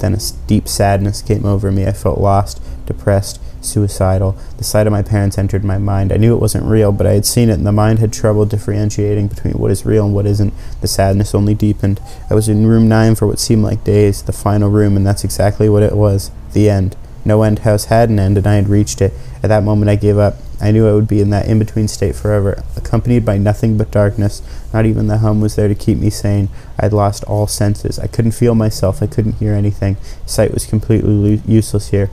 [0.00, 1.86] Then a deep sadness came over me.
[1.86, 4.36] I felt lost, depressed, suicidal.
[4.56, 6.12] The sight of my parents entered my mind.
[6.12, 8.46] I knew it wasn't real, but I had seen it, and the mind had trouble
[8.46, 10.54] differentiating between what is real and what isn't.
[10.80, 12.00] The sadness only deepened.
[12.28, 15.24] I was in room 9 for what seemed like days, the final room, and that's
[15.24, 16.96] exactly what it was the end.
[17.24, 19.12] No end house had an end, and I had reached it.
[19.42, 20.36] At that moment, I gave up.
[20.60, 23.90] I knew I would be in that in between state forever, accompanied by nothing but
[23.90, 24.42] darkness.
[24.74, 26.48] Not even the hum was there to keep me sane.
[26.78, 27.98] I had lost all senses.
[27.98, 29.02] I couldn't feel myself.
[29.02, 29.96] I couldn't hear anything.
[30.26, 32.10] Sight was completely useless here.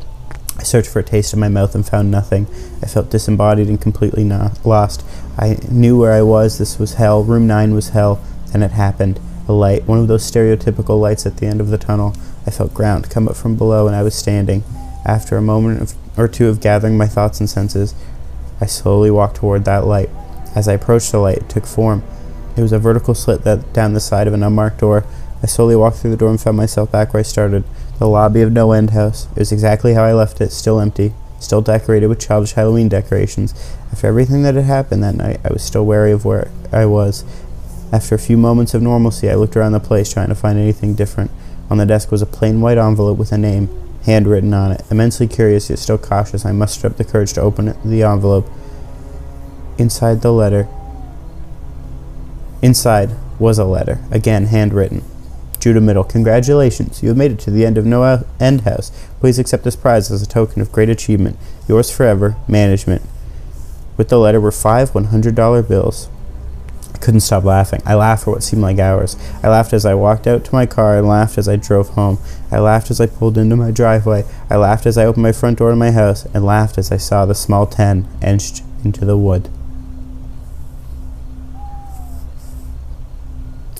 [0.58, 2.48] I searched for a taste in my mouth and found nothing.
[2.82, 4.24] I felt disembodied and completely
[4.64, 5.06] lost.
[5.38, 6.58] I knew where I was.
[6.58, 7.24] This was hell.
[7.24, 8.20] Room 9 was hell.
[8.52, 9.20] Then it happened.
[9.48, 12.16] A light, one of those stereotypical lights at the end of the tunnel.
[12.46, 14.64] I felt ground come up from below and I was standing.
[15.06, 17.94] After a moment of, or two of gathering my thoughts and senses,
[18.60, 20.10] I slowly walked toward that light.
[20.56, 22.04] As I approached the light, it took form.
[22.56, 25.06] It was a vertical slit that down the side of an unmarked door.
[25.44, 27.64] I slowly walked through the door and found myself back where I started.
[28.00, 29.28] The lobby of No End House.
[29.36, 33.54] It was exactly how I left it, still empty, still decorated with childish Halloween decorations.
[33.92, 37.24] After everything that had happened that night, I was still wary of where I was.
[37.92, 40.96] After a few moments of normalcy, I looked around the place trying to find anything
[40.96, 41.32] different.
[41.70, 43.70] On the desk was a plain white envelope with a name,
[44.08, 44.82] handwritten on it.
[44.90, 48.50] Immensely curious yet still cautious, I mustered up the courage to open the envelope.
[49.78, 50.68] Inside the letter.
[52.64, 55.04] Inside was a letter, again handwritten.
[55.60, 57.04] Judah Middle, congratulations.
[57.04, 58.92] You have made it to the end of No End House.
[59.20, 61.38] Please accept this prize as a token of great achievement.
[61.68, 63.02] Yours forever, Management.
[63.98, 66.10] With the letter were five $100 bills.
[66.98, 67.80] I couldn't stop laughing.
[67.86, 69.16] I laughed for what seemed like hours.
[69.44, 72.18] I laughed as I walked out to my car and laughed as I drove home.
[72.52, 74.26] I laughed as I pulled into my driveway.
[74.50, 76.98] I laughed as I opened my front door to my house and laughed as I
[76.98, 79.48] saw the small 10 etched into the wood.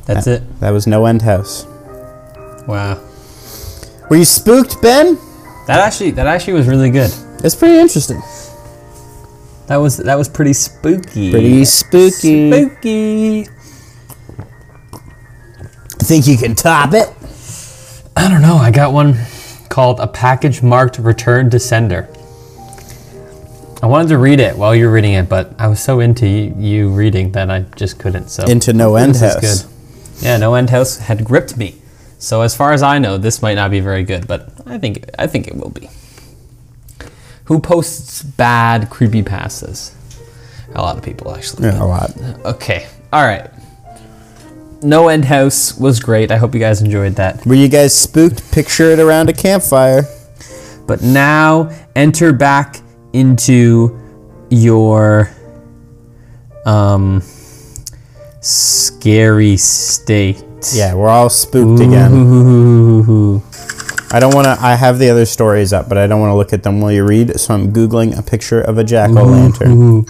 [0.06, 0.60] That's it.
[0.60, 1.66] That was No End House.
[2.68, 3.02] Wow.
[4.12, 5.18] Were you spooked, Ben?
[5.66, 7.12] That actually that actually was really good.
[7.44, 8.22] It's pretty interesting.
[9.68, 11.32] That was that was pretty spooky.
[11.32, 12.52] Pretty spooky.
[12.52, 13.48] spooky.
[16.00, 17.10] Think you can top it?
[18.16, 18.56] I don't know.
[18.56, 19.18] I got one
[19.70, 22.08] called a package marked return to sender.
[23.84, 26.28] I wanted to read it while you were reading it, but I was so into
[26.28, 28.30] you, you reading that I just couldn't.
[28.30, 29.64] So Into No End this is House.
[29.64, 30.26] good.
[30.26, 31.76] Yeah, No End House had gripped me.
[32.18, 35.08] So as far as I know, this might not be very good, but I think
[35.20, 35.90] I think it will be.
[37.48, 39.94] Who posts bad creepy pastas.
[40.76, 41.64] A lot of people actually.
[41.68, 42.12] Yeah, a lot.
[42.46, 42.88] Okay.
[43.14, 43.50] All right.
[44.84, 46.30] No End House was great.
[46.30, 47.46] I hope you guys enjoyed that.
[47.46, 48.52] Were you guys spooked?
[48.52, 50.04] Picture it around a campfire.
[50.86, 52.82] But now enter back
[53.14, 53.98] into
[54.50, 55.30] your
[56.66, 57.22] um
[58.42, 60.44] scary state.
[60.74, 63.42] Yeah, we're all spooked again.
[64.08, 64.16] Ooh.
[64.16, 64.58] I don't want to.
[64.60, 66.92] I have the other stories up, but I don't want to look at them while
[66.92, 67.40] you read.
[67.40, 69.72] So I'm googling a picture of a jack o' lantern.
[69.72, 70.06] Ooh.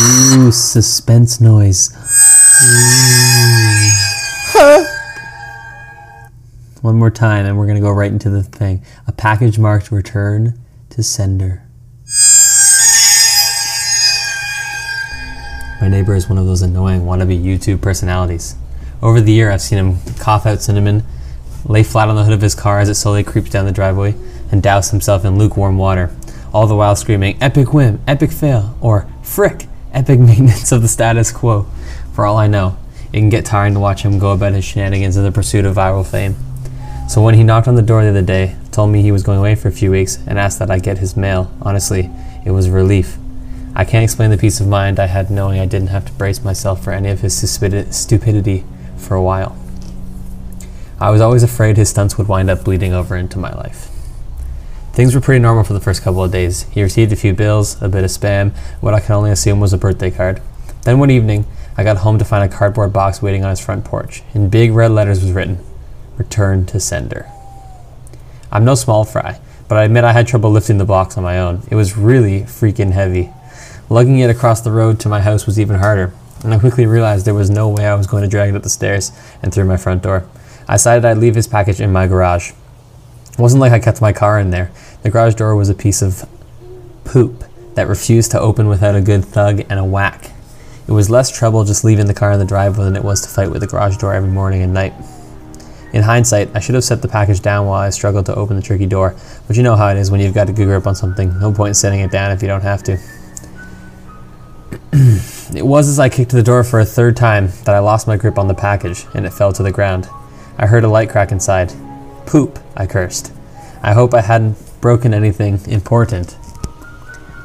[0.00, 1.90] Ooh, suspense noise.
[4.56, 4.84] Ooh.
[6.82, 8.84] One more time, and we're gonna go right into the thing.
[9.08, 10.54] A package marked return
[10.90, 11.64] to sender.
[15.80, 18.54] My neighbor is one of those annoying wannabe YouTube personalities.
[19.02, 21.04] Over the year, I've seen him cough out cinnamon,
[21.64, 24.14] lay flat on the hood of his car as it slowly creeps down the driveway,
[24.50, 26.10] and douse himself in lukewarm water,
[26.52, 31.30] all the while screaming, Epic whim, epic fail, or frick, epic maintenance of the status
[31.30, 31.66] quo.
[32.14, 32.76] For all I know,
[33.12, 35.76] it can get tiring to watch him go about his shenanigans in the pursuit of
[35.76, 36.36] viral fame.
[37.08, 39.38] So when he knocked on the door the other day, told me he was going
[39.38, 42.10] away for a few weeks, and asked that I get his mail, honestly,
[42.44, 43.16] it was relief.
[43.74, 46.42] I can't explain the peace of mind I had knowing I didn't have to brace
[46.42, 48.64] myself for any of his stupidity
[48.96, 49.56] for a while.
[51.00, 53.88] I was always afraid his stunts would wind up bleeding over into my life.
[54.92, 56.64] Things were pretty normal for the first couple of days.
[56.70, 59.72] He received a few bills, a bit of spam, what I can only assume was
[59.72, 60.42] a birthday card.
[60.82, 63.84] Then one evening, I got home to find a cardboard box waiting on his front
[63.84, 64.24] porch.
[64.34, 65.64] In big red letters was written,
[66.16, 67.30] Return to sender.
[68.50, 71.38] I'm no small fry, but I admit I had trouble lifting the box on my
[71.38, 71.62] own.
[71.70, 73.30] It was really freaking heavy.
[73.88, 77.24] Lugging it across the road to my house was even harder, and I quickly realized
[77.24, 79.12] there was no way I was going to drag it up the stairs
[79.44, 80.26] and through my front door.
[80.68, 82.50] I decided I'd leave his package in my garage.
[83.32, 84.70] It wasn't like I kept my car in there.
[85.02, 86.28] The garage door was a piece of
[87.04, 90.32] poop that refused to open without a good thug and a whack.
[90.86, 93.28] It was less trouble just leaving the car in the driveway than it was to
[93.28, 94.92] fight with the garage door every morning and night.
[95.92, 98.62] In hindsight, I should have set the package down while I struggled to open the
[98.62, 99.14] tricky door,
[99.46, 101.38] but you know how it is when you've got a good grip on something.
[101.38, 102.98] No point in setting it down if you don't have to.
[105.56, 108.18] it was as I kicked the door for a third time that I lost my
[108.18, 110.08] grip on the package and it fell to the ground.
[110.58, 111.72] I heard a light crack inside.
[112.26, 113.32] Poop, I cursed.
[113.80, 116.36] I hope I hadn't broken anything important,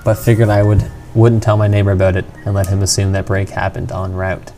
[0.03, 3.27] but figured I would wouldn't tell my neighbor about it and let him assume that
[3.27, 4.51] break happened en route.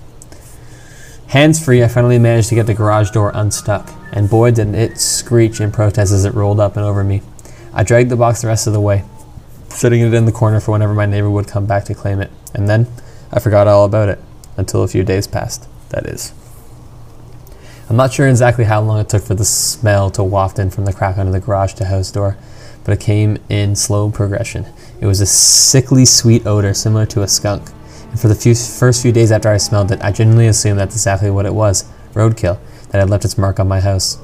[1.28, 4.98] Hands free, I finally managed to get the garage door unstuck, and boy did it
[5.00, 7.22] screech in protest as it rolled up and over me.
[7.74, 9.04] I dragged the box the rest of the way,
[9.68, 12.32] setting it in the corner for whenever my neighbor would come back to claim it,
[12.54, 12.88] and then
[13.34, 14.20] I forgot all about it
[14.56, 16.32] until a few days passed, that is.
[17.88, 20.86] I'm not sure exactly how long it took for the smell to waft in from
[20.86, 22.36] the crack under the garage to house door,
[22.84, 24.66] but it came in slow progression.
[25.00, 27.70] It was a sickly sweet odor similar to a skunk.
[28.10, 30.96] And for the few, first few days after I smelled it, I genuinely assumed that's
[30.96, 31.84] exactly what it was
[32.16, 32.58] roadkill
[32.90, 34.18] that had left its mark on my house.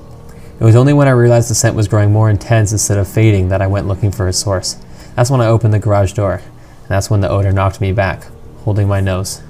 [0.59, 3.49] It was only when I realized the scent was growing more intense instead of fading
[3.49, 4.83] that I went looking for a source.
[5.15, 8.25] That's when I opened the garage door, and that's when the odor knocked me back,
[8.63, 9.43] holding my nose.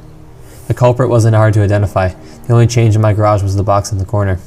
[0.67, 2.09] The culprit wasn't hard to identify.
[2.47, 4.39] The only change in my garage was the box in the corner.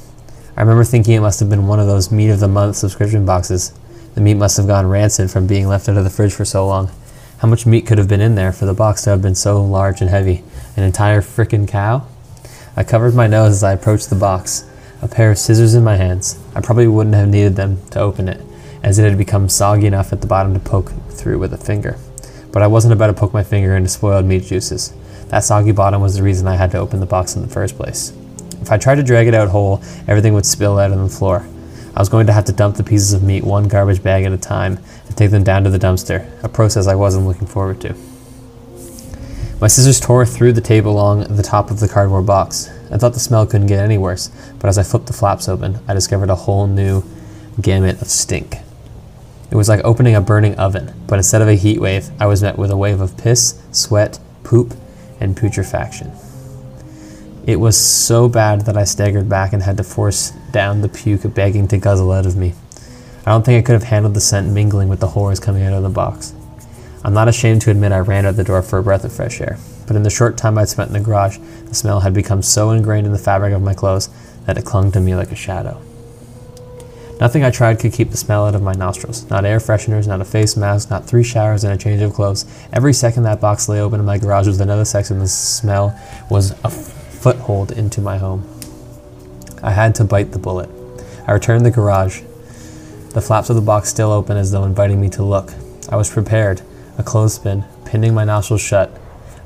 [0.56, 3.26] I remember thinking it must have been one of those meat of the month subscription
[3.26, 3.72] boxes.
[4.14, 6.66] The meat must have gone rancid from being left out of the fridge for so
[6.66, 6.90] long.
[7.38, 9.62] How much meat could have been in there for the box to have been so
[9.62, 10.44] large and heavy?
[10.76, 12.06] An entire frickin' cow?
[12.76, 14.64] I covered my nose as I approached the box,
[15.02, 16.38] a pair of scissors in my hands.
[16.54, 18.40] I probably wouldn't have needed them to open it,
[18.82, 21.98] as it had become soggy enough at the bottom to poke through with a finger.
[22.52, 24.94] But I wasn't about to poke my finger into spoiled meat juices.
[25.34, 27.76] That soggy bottom was the reason I had to open the box in the first
[27.76, 28.12] place.
[28.62, 31.44] If I tried to drag it out whole, everything would spill out on the floor.
[31.92, 34.32] I was going to have to dump the pieces of meat one garbage bag at
[34.32, 37.80] a time and take them down to the dumpster, a process I wasn't looking forward
[37.80, 37.96] to.
[39.60, 42.70] My scissors tore through the tape along the top of the cardboard box.
[42.92, 45.80] I thought the smell couldn't get any worse, but as I flipped the flaps open,
[45.88, 47.02] I discovered a whole new
[47.60, 48.58] gamut of stink.
[49.50, 52.40] It was like opening a burning oven, but instead of a heat wave, I was
[52.40, 54.76] met with a wave of piss, sweat, poop,
[55.24, 56.12] and putrefaction.
[57.46, 61.34] It was so bad that I staggered back and had to force down the puke
[61.34, 62.54] begging to guzzle out of me.
[63.26, 65.72] I don't think I could have handled the scent mingling with the horrors coming out
[65.72, 66.34] of the box.
[67.04, 69.40] I'm not ashamed to admit I ran out the door for a breath of fresh
[69.40, 72.40] air, but in the short time I'd spent in the garage, the smell had become
[72.40, 74.08] so ingrained in the fabric of my clothes
[74.46, 75.80] that it clung to me like a shadow.
[77.20, 79.28] Nothing I tried could keep the smell out of my nostrils.
[79.30, 82.44] Not air fresheners, not a face mask, not three showers and a change of clothes.
[82.72, 85.98] Every second that box lay open in my garage was another second the smell
[86.28, 88.48] was a foothold into my home.
[89.62, 90.68] I had to bite the bullet.
[91.26, 92.22] I returned to the garage,
[93.14, 95.54] the flaps of the box still open as though inviting me to look.
[95.88, 96.62] I was prepared,
[96.98, 98.90] a clothespin, pinning my nostrils shut,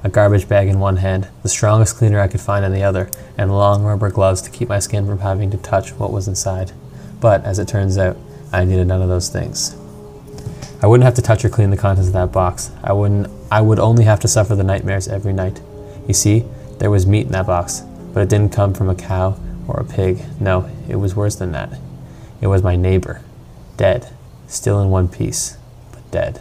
[0.02, 3.10] a garbage bag in one hand, the strongest cleaner I could find in the other,
[3.36, 6.72] and long rubber gloves to keep my skin from having to touch what was inside.
[7.20, 8.16] But, as it turns out,
[8.52, 9.76] I needed none of those things.
[10.80, 12.70] I wouldn't have to touch or clean the contents of that box.
[12.84, 15.60] I wouldn't I would only have to suffer the nightmares every night.
[16.06, 16.44] You see,
[16.78, 19.84] there was meat in that box, but it didn't come from a cow or a
[19.84, 20.22] pig.
[20.40, 21.78] No, it was worse than that.
[22.40, 23.22] It was my neighbor.
[23.76, 24.10] Dead.
[24.46, 25.56] Still in one piece,
[25.92, 26.40] but dead.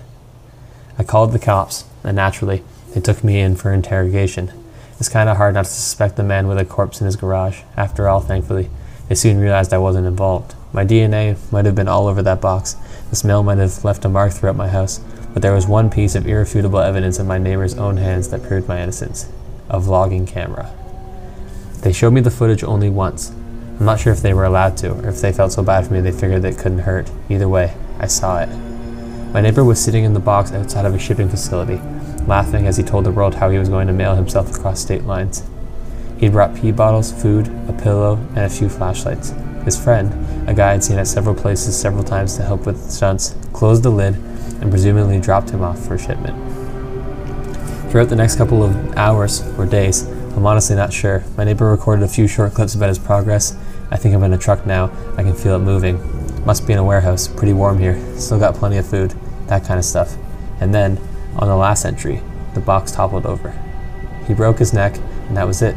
[1.00, 2.64] I called the cops, and naturally,
[2.94, 4.52] they took me in for interrogation.
[5.00, 7.62] It's kind of hard not to suspect the man with a corpse in his garage.
[7.76, 8.70] After all, thankfully,
[9.08, 10.56] they soon realized I wasn't involved.
[10.74, 12.76] My DNA might have been all over that box.
[13.10, 15.00] The smell might have left a mark throughout my house,
[15.34, 18.68] but there was one piece of irrefutable evidence in my neighbor's own hands that proved
[18.68, 19.30] my innocence
[19.70, 20.72] a vlogging camera.
[21.82, 23.32] They showed me the footage only once.
[23.80, 25.94] I'm not sure if they were allowed to, or if they felt so bad for
[25.94, 27.12] me they figured it couldn't hurt.
[27.30, 28.50] Either way, I saw it.
[29.34, 31.80] My neighbor was sitting in the box outside of a shipping facility,
[32.26, 35.04] laughing as he told the world how he was going to mail himself across state
[35.04, 35.44] lines.
[36.18, 39.34] He'd brought pee bottles, food, a pillow, and a few flashlights.
[39.64, 40.12] His friend,
[40.48, 43.90] a guy I'd seen at several places several times to help with stunts, closed the
[43.90, 46.36] lid and presumably dropped him off for shipment.
[47.92, 51.24] Throughout the next couple of hours or days, I'm honestly not sure.
[51.36, 53.58] My neighbor recorded a few short clips about his progress.
[53.92, 54.86] I think I'm in a truck now.
[55.18, 56.00] I can feel it moving.
[56.46, 57.28] Must be in a warehouse.
[57.28, 58.00] Pretty warm here.
[58.18, 59.14] Still got plenty of food.
[59.48, 60.16] That kind of stuff.
[60.62, 60.98] And then,
[61.38, 62.22] on the last entry,
[62.54, 63.52] the box toppled over.
[64.28, 65.76] He broke his neck, and that was it.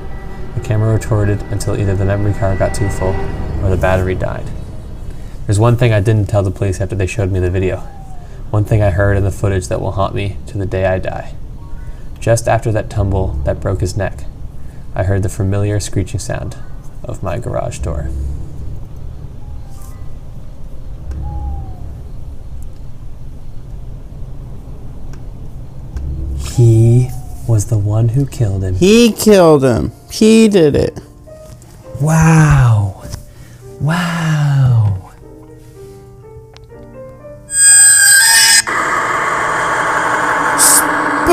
[0.54, 3.14] The camera retorted until either the memory card got too full
[3.62, 4.48] or the battery died.
[5.50, 7.78] There's one thing I didn't tell the police after they showed me the video.
[8.50, 11.00] One thing I heard in the footage that will haunt me to the day I
[11.00, 11.34] die.
[12.20, 14.26] Just after that tumble that broke his neck,
[14.94, 16.56] I heard the familiar screeching sound
[17.02, 18.10] of my garage door.
[26.54, 27.08] He
[27.48, 28.76] was the one who killed him.
[28.76, 29.90] He killed him.
[30.12, 31.00] He did it.
[32.00, 33.02] Wow.
[33.80, 34.79] Wow.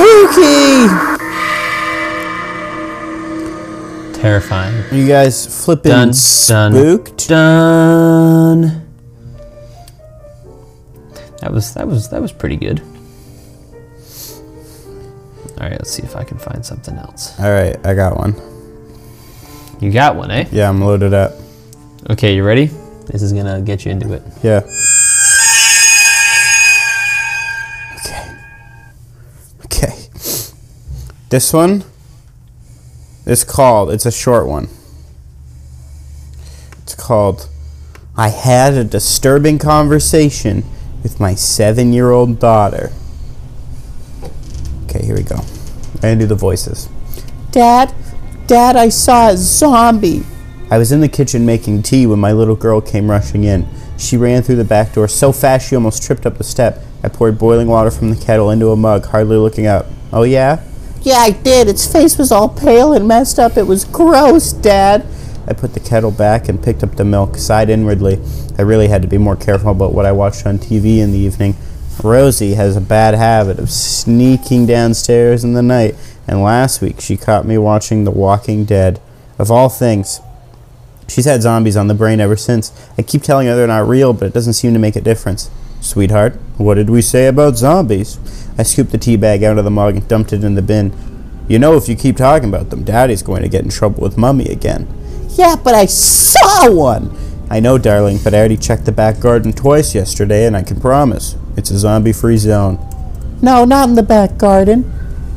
[0.07, 0.87] Spooky.
[4.21, 4.73] Terrifying.
[4.93, 6.13] You guys flipping Dun, dun.
[6.13, 7.27] spooked?
[7.27, 8.87] Done.
[11.41, 12.79] That was that was that was pretty good.
[15.59, 17.37] All right, let's see if I can find something else.
[17.39, 18.33] All right, I got one.
[19.81, 20.47] You got one, eh?
[20.53, 21.33] Yeah, I'm loaded up.
[22.09, 22.67] Okay, you ready?
[23.07, 24.23] This is gonna get you into it.
[24.41, 24.61] Yeah.
[31.29, 31.83] This one
[33.25, 34.69] is called, it's a short one.
[36.83, 37.49] It's called
[38.15, 40.63] I Had a Disturbing Conversation
[41.03, 42.93] with My Seven Year Old Daughter.
[44.85, 45.35] Okay, here we go.
[45.35, 46.87] I'm gonna do the voices.
[47.51, 47.93] Dad,
[48.47, 50.23] Dad, I saw a zombie.
[50.71, 53.67] I was in the kitchen making tea when my little girl came rushing in.
[53.97, 56.81] She ran through the back door so fast she almost tripped up the step.
[57.03, 59.87] I poured boiling water from the kettle into a mug, hardly looking up.
[60.13, 60.63] Oh, yeah?
[61.07, 61.69] Yeah, I did.
[61.69, 63.55] Its face was all pale and messed up.
[63.55, 65.05] It was gross, Dad.
[65.47, 68.19] I put the kettle back and picked up the milk, sighed inwardly.
[68.59, 71.17] I really had to be more careful about what I watched on TV in the
[71.17, 71.55] evening.
[72.03, 75.95] Rosie has a bad habit of sneaking downstairs in the night,
[76.27, 78.99] and last week she caught me watching The Walking Dead.
[79.39, 80.19] Of all things,
[81.07, 82.73] she's had zombies on the brain ever since.
[82.97, 85.49] I keep telling her they're not real, but it doesn't seem to make a difference.
[85.79, 88.19] Sweetheart, what did we say about zombies?
[88.57, 90.91] I scooped the tea bag out of the mug and dumped it in the bin.
[91.47, 94.17] You know, if you keep talking about them, Daddy's going to get in trouble with
[94.17, 94.87] Mummy again.
[95.29, 97.15] Yeah, but I saw one!
[97.49, 100.81] I know, darling, but I already checked the back garden twice yesterday, and I can
[100.81, 102.77] promise it's a zombie free zone.
[103.41, 104.83] No, not in the back garden.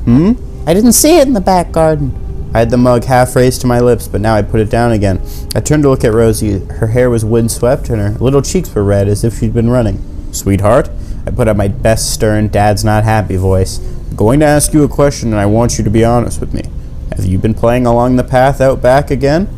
[0.05, 0.33] Hmm?
[0.67, 2.17] I didn't see it in the back garden.
[2.53, 4.91] I had the mug half raised to my lips, but now I put it down
[4.91, 5.21] again.
[5.55, 6.65] I turned to look at Rosie.
[6.65, 10.03] Her hair was windswept, and her little cheeks were red as if she'd been running.
[10.33, 10.91] Sweetheart,
[11.31, 13.79] I put up my best stern, dad's not happy voice.
[13.79, 16.53] I'm going to ask you a question, and I want you to be honest with
[16.53, 16.65] me.
[17.15, 19.49] Have you been playing along the path out back again?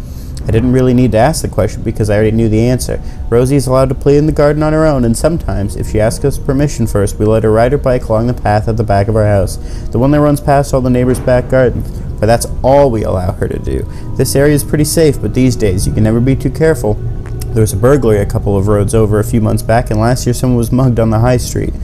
[0.47, 3.01] I didn't really need to ask the question because I already knew the answer.
[3.31, 6.01] Rosie is allowed to play in the garden on her own, and sometimes, if she
[6.01, 8.85] asks us permission first, we let her ride her bike along the path at the
[8.85, 9.57] back of our house,
[9.93, 11.89] the one that runs past all the neighbors' back gardens.
[12.21, 13.91] But that's all we allow her to do.
[14.19, 16.99] This area is pretty safe, but these days you can never be too careful.
[17.53, 20.25] There was a burglary a couple of roads over a few months back, and last
[20.25, 21.75] year someone was mugged on the high street.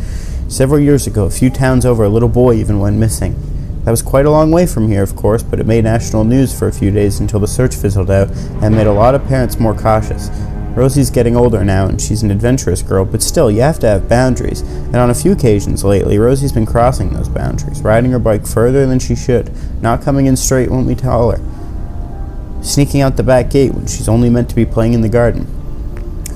[0.49, 3.37] Several years ago, a few towns over, a little boy even went missing.
[3.85, 6.59] That was quite a long way from here, of course, but it made national news
[6.59, 8.31] for a few days until the search fizzled out
[8.63, 10.31] and made a lot of parents more cautious.
[10.75, 14.09] Rosie's getting older now, and she's an adventurous girl, but still, you have to have
[14.09, 14.63] boundaries.
[14.63, 18.87] And on a few occasions lately, Rosie's been crossing those boundaries, riding her bike further
[18.87, 19.53] than she should,
[19.83, 24.09] not coming in straight when we tell her, sneaking out the back gate when she's
[24.09, 25.58] only meant to be playing in the garden.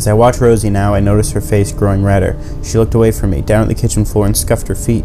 [0.03, 2.36] As I watch Rosie now, I notice her face growing redder.
[2.64, 5.05] She looked away from me, down at the kitchen floor, and scuffed her feet.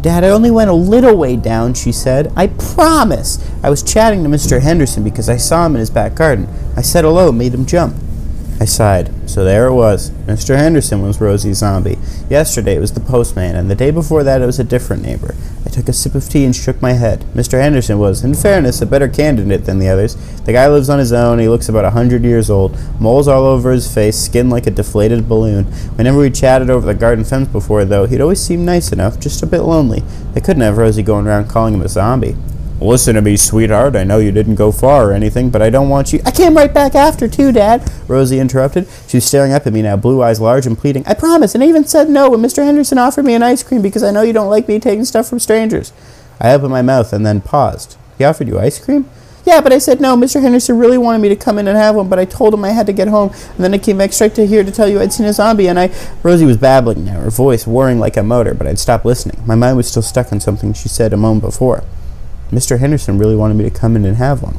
[0.00, 2.32] Dad, I only went a little way down, she said.
[2.34, 3.38] I promise.
[3.62, 4.62] I was chatting to Mr.
[4.62, 6.48] Henderson because I saw him in his back garden.
[6.74, 7.94] I said hello, made him jump.
[8.62, 9.10] I sighed.
[9.28, 10.10] So there it was.
[10.28, 10.56] Mr.
[10.56, 11.98] Henderson was Rosie's zombie.
[12.30, 15.34] Yesterday it was the postman, and the day before that it was a different neighbor.
[15.66, 17.22] I took a sip of tea and shook my head.
[17.34, 17.60] Mr.
[17.60, 20.14] Henderson was, in fairness, a better candidate than the others.
[20.42, 23.46] The guy lives on his own, he looks about a hundred years old, moles all
[23.46, 25.64] over his face, skin like a deflated balloon.
[25.96, 29.42] Whenever we chatted over the garden fence before, though, he'd always seemed nice enough, just
[29.42, 30.04] a bit lonely.
[30.34, 32.36] They couldn't have Rosie going around calling him a zombie.
[32.80, 33.94] Listen to me, sweetheart.
[33.94, 36.20] I know you didn't go far or anything, but I don't want you.
[36.26, 38.88] I came right back after, too, Dad, Rosie interrupted.
[39.06, 41.04] She was staring up at me now, blue eyes large and pleading.
[41.06, 42.64] I promise, and I even said no when Mr.
[42.64, 45.28] Henderson offered me an ice cream because I know you don't like me taking stuff
[45.28, 45.92] from strangers.
[46.40, 47.96] I opened my mouth and then paused.
[48.18, 49.08] He offered you ice cream?
[49.44, 50.16] Yeah, but I said no.
[50.16, 50.40] Mr.
[50.40, 52.70] Henderson really wanted me to come in and have one, but I told him I
[52.70, 55.00] had to get home, and then I came back straight to here to tell you
[55.00, 55.90] I'd seen a zombie, and I.
[56.22, 59.40] Rosie was babbling now, her voice whirring like a motor, but I'd stopped listening.
[59.46, 61.82] My mind was still stuck on something she said a moment before.
[62.52, 62.78] Mr.
[62.78, 64.58] Henderson really wanted me to come in and have one.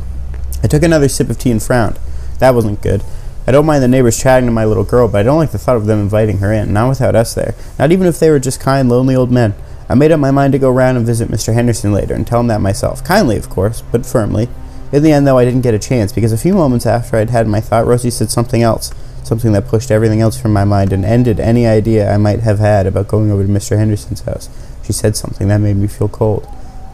[0.64, 2.00] I took another sip of tea and frowned.
[2.40, 3.04] That wasn't good.
[3.46, 5.60] I don't mind the neighbors chatting to my little girl, but I don't like the
[5.60, 7.54] thought of them inviting her in, not without us there.
[7.78, 9.54] Not even if they were just kind, lonely old men.
[9.88, 11.54] I made up my mind to go round and visit Mr.
[11.54, 13.04] Henderson later and tell him that myself.
[13.04, 14.50] Kindly, of course, but firmly.
[14.92, 17.30] In the end, though, I didn't get a chance because a few moments after I'd
[17.30, 18.92] had my thought, Rosie said something else.
[19.24, 22.60] Something that pushed everything else from my mind and ended any idea I might have
[22.60, 23.78] had about going over to Mr.
[23.78, 24.50] Henderson's house.
[24.84, 26.48] She said something that made me feel cold.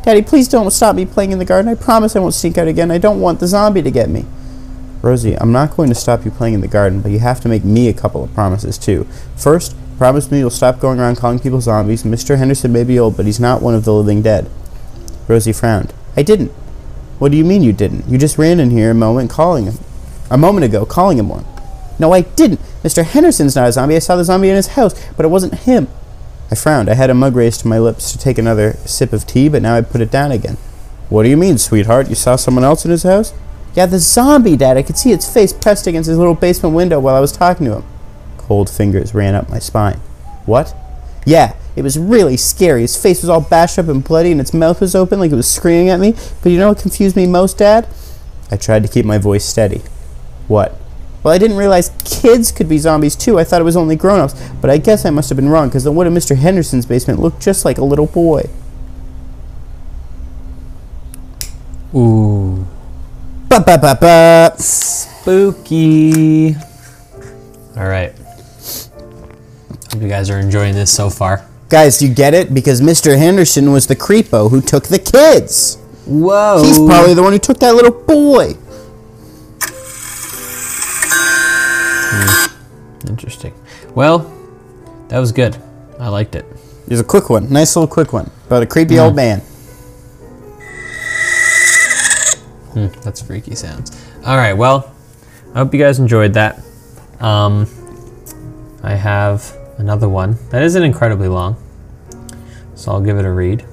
[0.03, 1.69] Daddy, please don't stop me playing in the garden.
[1.69, 2.89] I promise I won't sneak out again.
[2.89, 4.25] I don't want the zombie to get me.
[5.01, 7.49] Rosie, I'm not going to stop you playing in the garden, but you have to
[7.49, 9.05] make me a couple of promises, too.
[9.35, 12.03] First, promise me you'll stop going around calling people zombies.
[12.03, 12.37] Mr.
[12.37, 14.49] Henderson may be old, but he's not one of the living dead.
[15.27, 15.93] Rosie frowned.
[16.17, 16.51] I didn't.
[17.19, 18.07] What do you mean you didn't?
[18.07, 19.77] You just ran in here a moment calling him.
[20.31, 21.45] A moment ago, calling him one.
[21.99, 22.61] No, I didn't.
[22.81, 23.03] Mr.
[23.03, 23.97] Henderson's not a zombie.
[23.97, 25.89] I saw the zombie in his house, but it wasn't him.
[26.51, 26.89] I frowned.
[26.89, 29.61] I had a mug raised to my lips to take another sip of tea, but
[29.61, 30.57] now I put it down again.
[31.09, 32.09] What do you mean, sweetheart?
[32.09, 33.33] You saw someone else in his house?
[33.75, 34.77] Yeah, the zombie, Dad.
[34.77, 37.65] I could see its face pressed against his little basement window while I was talking
[37.67, 37.83] to him.
[38.37, 39.99] Cold fingers ran up my spine.
[40.45, 40.75] What?
[41.25, 42.81] Yeah, it was really scary.
[42.81, 45.35] His face was all bashed up and bloody, and its mouth was open like it
[45.35, 46.15] was screaming at me.
[46.41, 47.87] But you know what confused me most, Dad?
[48.49, 49.83] I tried to keep my voice steady.
[50.47, 50.78] What?
[51.21, 53.39] Well, I didn't realize kids could be zombies too.
[53.39, 54.35] I thought it was only grown ups.
[54.61, 56.37] But I guess I must have been wrong, because the one in Mr.
[56.37, 58.49] Henderson's basement looked just like a little boy.
[61.93, 62.65] Ooh.
[63.49, 64.53] Ba ba ba ba.
[64.61, 66.55] Spooky.
[67.75, 68.13] All right.
[69.91, 71.45] Hope you guys are enjoying this so far.
[71.67, 72.53] Guys, you get it?
[72.53, 73.17] Because Mr.
[73.17, 75.77] Henderson was the creepo who took the kids.
[76.05, 76.63] Whoa.
[76.63, 78.55] He's probably the one who took that little boy.
[83.07, 83.53] Interesting.
[83.95, 84.19] Well,
[85.09, 85.57] that was good.
[85.99, 86.45] I liked it.
[86.85, 87.51] It was a quick one.
[87.51, 88.31] Nice little quick one.
[88.47, 89.41] About a creepy old man.
[92.73, 93.91] Hmm, that's freaky sounds.
[94.25, 94.53] All right.
[94.53, 94.93] Well,
[95.53, 96.61] I hope you guys enjoyed that.
[97.19, 97.67] Um,
[98.83, 101.57] I have another one that isn't incredibly long,
[102.75, 103.65] so I'll give it a read.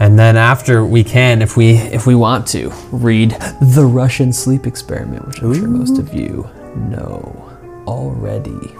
[0.00, 4.66] And then after we can, if we if we want to, read the Russian sleep
[4.66, 6.48] experiment, which I'm sure most of you
[6.78, 8.74] know already.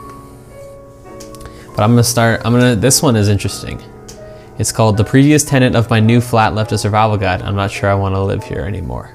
[1.75, 2.43] But I'm gonna start.
[2.45, 2.77] I'm gonna.
[2.77, 3.81] This one is interesting.
[4.59, 7.43] It's called "The Previous Tenant of My New Flat Left a Survival Guide.
[7.43, 9.15] I'm not sure I want to live here anymore."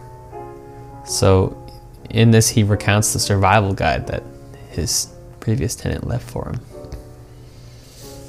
[1.06, 1.58] So,
[2.10, 4.24] in this, he recounts the survival guide that
[4.70, 5.08] his
[5.40, 6.62] previous tenant left for him.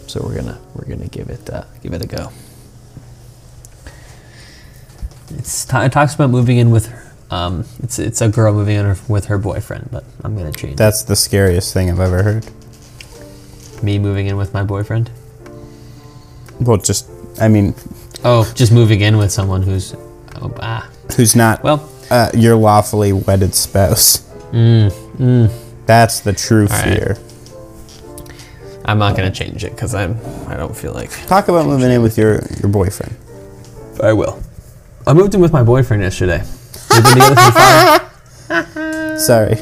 [0.09, 2.30] So we're gonna we're gonna give it uh, give it a go.
[5.30, 6.92] It's t- it talks about moving in with.
[7.31, 10.77] Um, it's it's a girl moving in with her boyfriend, but I'm gonna change.
[10.77, 12.47] That's the scariest thing I've ever heard.
[13.83, 15.11] me moving in with my boyfriend.
[16.61, 17.09] Well, just,
[17.41, 17.75] I mean,
[18.25, 19.95] Oh, just moving in with someone who's.
[20.41, 20.89] Oh, ah.
[21.16, 24.18] who's not Well, uh, your lawfully wedded spouse.
[24.53, 25.51] mm,
[25.87, 26.85] That's the true right.
[26.85, 27.18] fear.
[28.87, 30.18] I'm not gonna change it because I'm.
[30.47, 31.11] I don't feel like.
[31.27, 33.16] Talk about moving in with your, your boyfriend.
[34.03, 34.41] I will.
[35.07, 36.43] I moved in with my boyfriend yesterday.
[36.95, 37.51] We've been together for
[38.47, 39.18] five.
[39.20, 39.57] Sorry.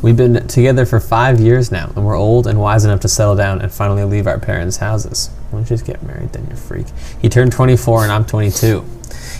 [0.00, 3.36] We've been together for five years now, and we're old and wise enough to settle
[3.36, 5.28] down and finally leave our parents' houses.
[5.50, 6.86] Why don't you just get married then, you freak?
[7.20, 8.84] He turned 24 and I'm 22.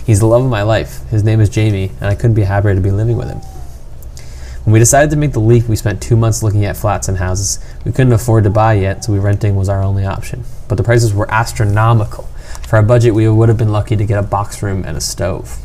[0.05, 1.09] He's the love of my life.
[1.09, 3.39] His name is Jamie, and I couldn't be happier to be living with him.
[4.63, 7.17] When we decided to make the leap, we spent two months looking at flats and
[7.17, 7.57] houses.
[7.83, 10.43] We couldn't afford to buy yet, so we renting was our only option.
[10.67, 12.25] But the prices were astronomical.
[12.67, 15.01] For our budget, we would have been lucky to get a box room and a
[15.01, 15.59] stove.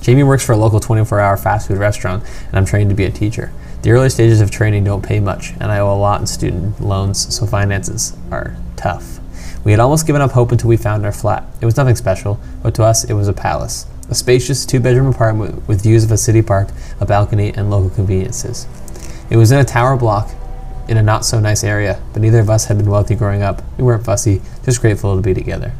[0.00, 3.04] Jamie works for a local 24 hour fast food restaurant, and I'm trained to be
[3.04, 3.52] a teacher.
[3.82, 6.80] The early stages of training don't pay much, and I owe a lot in student
[6.80, 9.20] loans, so finances are tough.
[9.62, 11.44] We had almost given up hope until we found our flat.
[11.60, 13.86] It was nothing special, but to us, it was a palace.
[14.08, 17.90] A spacious two bedroom apartment with views of a city park, a balcony, and local
[17.90, 18.66] conveniences.
[19.28, 20.30] It was in a tower block
[20.88, 23.62] in a not so nice area, but neither of us had been wealthy growing up.
[23.76, 25.72] We weren't fussy, just grateful to be together.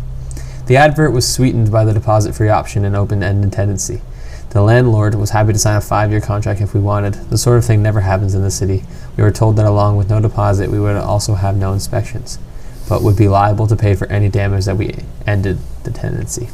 [0.71, 4.03] The advert was sweetened by the deposit free option and open ended tenancy.
[4.51, 7.15] The landlord was happy to sign a five year contract if we wanted.
[7.15, 8.85] The sort of thing never happens in the city.
[9.17, 12.39] We were told that along with no deposit, we would also have no inspections,
[12.89, 14.95] but would be liable to pay for any damage that we
[15.27, 16.51] ended the tenancy.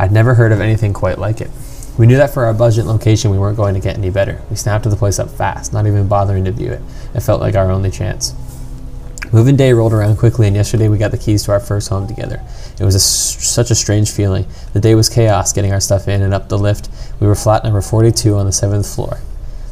[0.00, 1.52] I'd never heard of anything quite like it.
[1.96, 4.42] We knew that for our budget location, we weren't going to get any better.
[4.50, 6.82] We snapped the place up fast, not even bothering to view it.
[7.14, 8.34] It felt like our only chance.
[9.30, 12.06] Moving day rolled around quickly, and yesterday we got the keys to our first home
[12.06, 12.40] together.
[12.80, 14.46] It was a such a strange feeling.
[14.72, 16.88] The day was chaos getting our stuff in and up the lift.
[17.20, 19.18] We were flat number 42 on the seventh floor.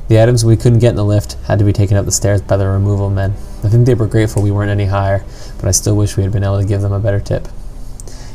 [0.09, 2.43] The items we couldn't get in the lift had to be taken up the stairs
[2.43, 3.33] by the removal men.
[3.65, 5.25] I think they were grateful we weren't any higher,
[5.59, 7.49] but I still wish we had been able to give them a better tip.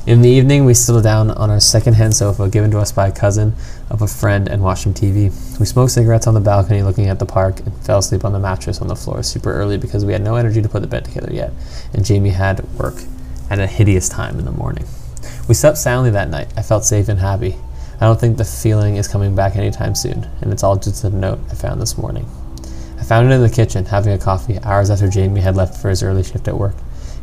[0.07, 3.11] In the evening, we settled down on our second-hand sofa given to us by a
[3.11, 3.53] cousin
[3.91, 5.25] of a friend and watched some TV.
[5.59, 8.39] We smoked cigarettes on the balcony looking at the park and fell asleep on the
[8.39, 11.05] mattress on the floor super early because we had no energy to put the bed
[11.05, 11.53] together yet,
[11.93, 12.95] and Jamie had work
[13.51, 14.85] at a hideous time in the morning.
[15.47, 16.51] We slept soundly that night.
[16.57, 17.55] I felt safe and happy.
[17.99, 21.11] I don't think the feeling is coming back anytime soon, and it's all just a
[21.11, 22.25] note I found this morning.
[22.97, 25.89] I found it in the kitchen, having a coffee, hours after Jamie had left for
[25.89, 26.73] his early shift at work.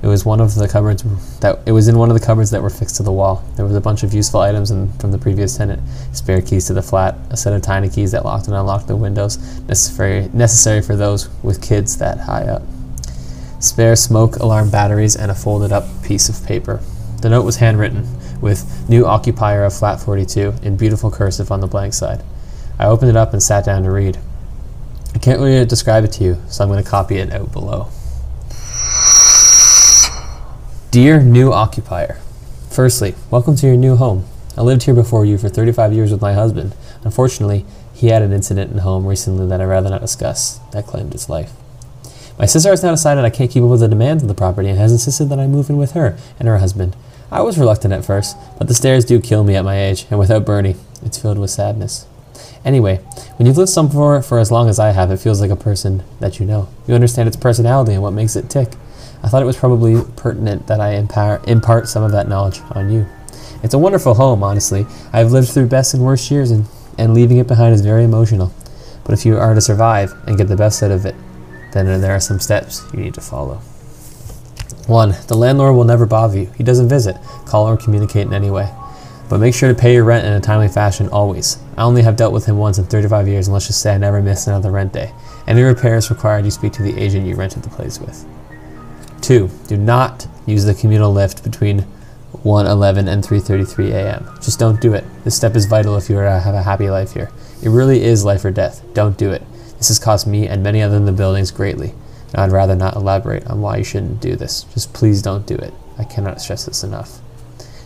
[0.01, 1.03] It was one of the cupboards
[1.41, 3.43] that it was in one of the cupboards that were fixed to the wall.
[3.57, 5.83] There was a bunch of useful items in, from the previous tenant:
[6.13, 8.97] spare keys to the flat, a set of tiny keys that locked and unlocked the
[8.97, 12.63] windows, necessary necessary for those with kids that high up.
[13.59, 16.81] Spare smoke alarm batteries and a folded up piece of paper.
[17.23, 18.07] The note was handwritten,
[18.41, 22.23] with new occupier of flat 42 in beautiful cursive on the blank side.
[22.79, 24.17] I opened it up and sat down to read.
[25.13, 27.89] I can't really describe it to you, so I'm going to copy it out below.
[30.91, 32.19] Dear new occupier,
[32.71, 34.25] firstly, welcome to your new home.
[34.57, 36.75] I lived here before you for 35 years with my husband.
[37.05, 41.13] Unfortunately, he had an incident in home recently that I'd rather not discuss that claimed
[41.13, 41.53] his life.
[42.39, 44.71] My sister has now decided I can't keep up with the demands of the property
[44.71, 46.97] and has insisted that I move in with her and her husband.
[47.31, 50.19] I was reluctant at first, but the stairs do kill me at my age, and
[50.19, 52.07] without Bernie, it's filled with sadness.
[52.65, 52.97] Anyway,
[53.37, 56.03] when you've lived somewhere for as long as I have, it feels like a person
[56.21, 56.71] that you know.
[56.87, 58.73] You understand its personality and what makes it tick.
[59.23, 62.91] I thought it was probably pertinent that I impar- impart some of that knowledge on
[62.91, 63.07] you.
[63.63, 64.87] It's a wonderful home, honestly.
[65.13, 66.67] I've lived through best and worst years, and,
[66.97, 68.53] and leaving it behind is very emotional.
[69.05, 71.17] But if you are to survive and get the best out of it,
[71.73, 73.57] then there are some steps you need to follow.
[74.87, 75.15] 1.
[75.27, 76.53] The landlord will never bother you.
[76.57, 78.73] He doesn't visit, call, or communicate in any way.
[79.29, 81.59] But make sure to pay your rent in a timely fashion always.
[81.77, 83.99] I only have dealt with him once in 35 years, and let's just say I
[83.99, 85.13] never missed another rent day.
[85.47, 88.27] Any repairs required, you speak to the agent you rented the place with.
[89.23, 89.51] 2.
[89.67, 91.87] Do not use the communal lift between
[92.45, 94.29] 1:11 and 3:33 a.m.
[94.41, 95.05] Just don't do it.
[95.25, 97.31] This step is vital if you are to have a happy life here.
[97.63, 98.83] It really is life or death.
[98.95, 99.43] Don't do it.
[99.79, 101.95] This has cost me and many others in the buildings greatly,
[102.33, 104.65] and I'd rather not elaborate on why you shouldn't do this.
[104.75, 105.73] Just please don't do it.
[105.99, 107.21] I cannot stress this enough.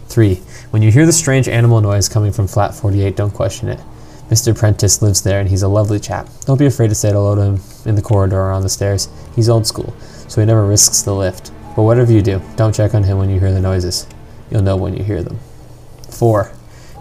[0.09, 0.37] 3.
[0.71, 3.81] When you hear the strange animal noise coming from flat 48, don't question it.
[4.29, 4.57] Mr.
[4.57, 6.29] Prentice lives there and he's a lovely chap.
[6.47, 9.09] Don't be afraid to say hello to him in the corridor or on the stairs.
[9.37, 9.95] He's old school,
[10.33, 11.53] so he never risks the lift.
[11.77, 14.07] But whatever you do, don't check on him when you hear the noises.
[14.51, 15.39] You'll know when you hear them.
[16.09, 16.51] 4.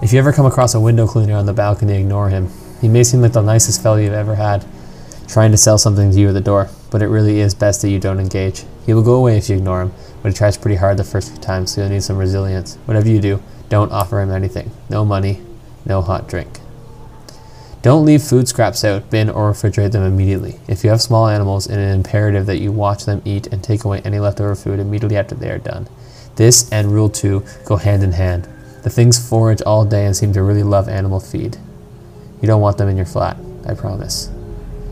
[0.04, 2.50] If you ever come across a window cleaner on the balcony, ignore him.
[2.82, 4.66] He may seem like the nicest fellow you've ever had,
[5.30, 7.90] trying to sell something to you at the door, but it really is best that
[7.90, 8.66] you don't engage.
[8.86, 11.32] He will go away if you ignore him, but he tries pretty hard the first
[11.32, 12.76] few times, so you'll need some resilience.
[12.84, 14.72] Whatever you do, don't offer him anything.
[14.90, 15.40] No money,
[15.86, 16.61] no hot drink.
[17.82, 20.60] Don't leave food scraps out, bin or refrigerate them immediately.
[20.68, 23.86] If you have small animals, it is imperative that you watch them eat and take
[23.86, 25.88] away any leftover food immediately after they are done.
[26.36, 28.48] This and rule 2 go hand in hand.
[28.84, 31.58] The things forage all day and seem to really love animal feed.
[32.40, 34.30] You don't want them in your flat, I promise.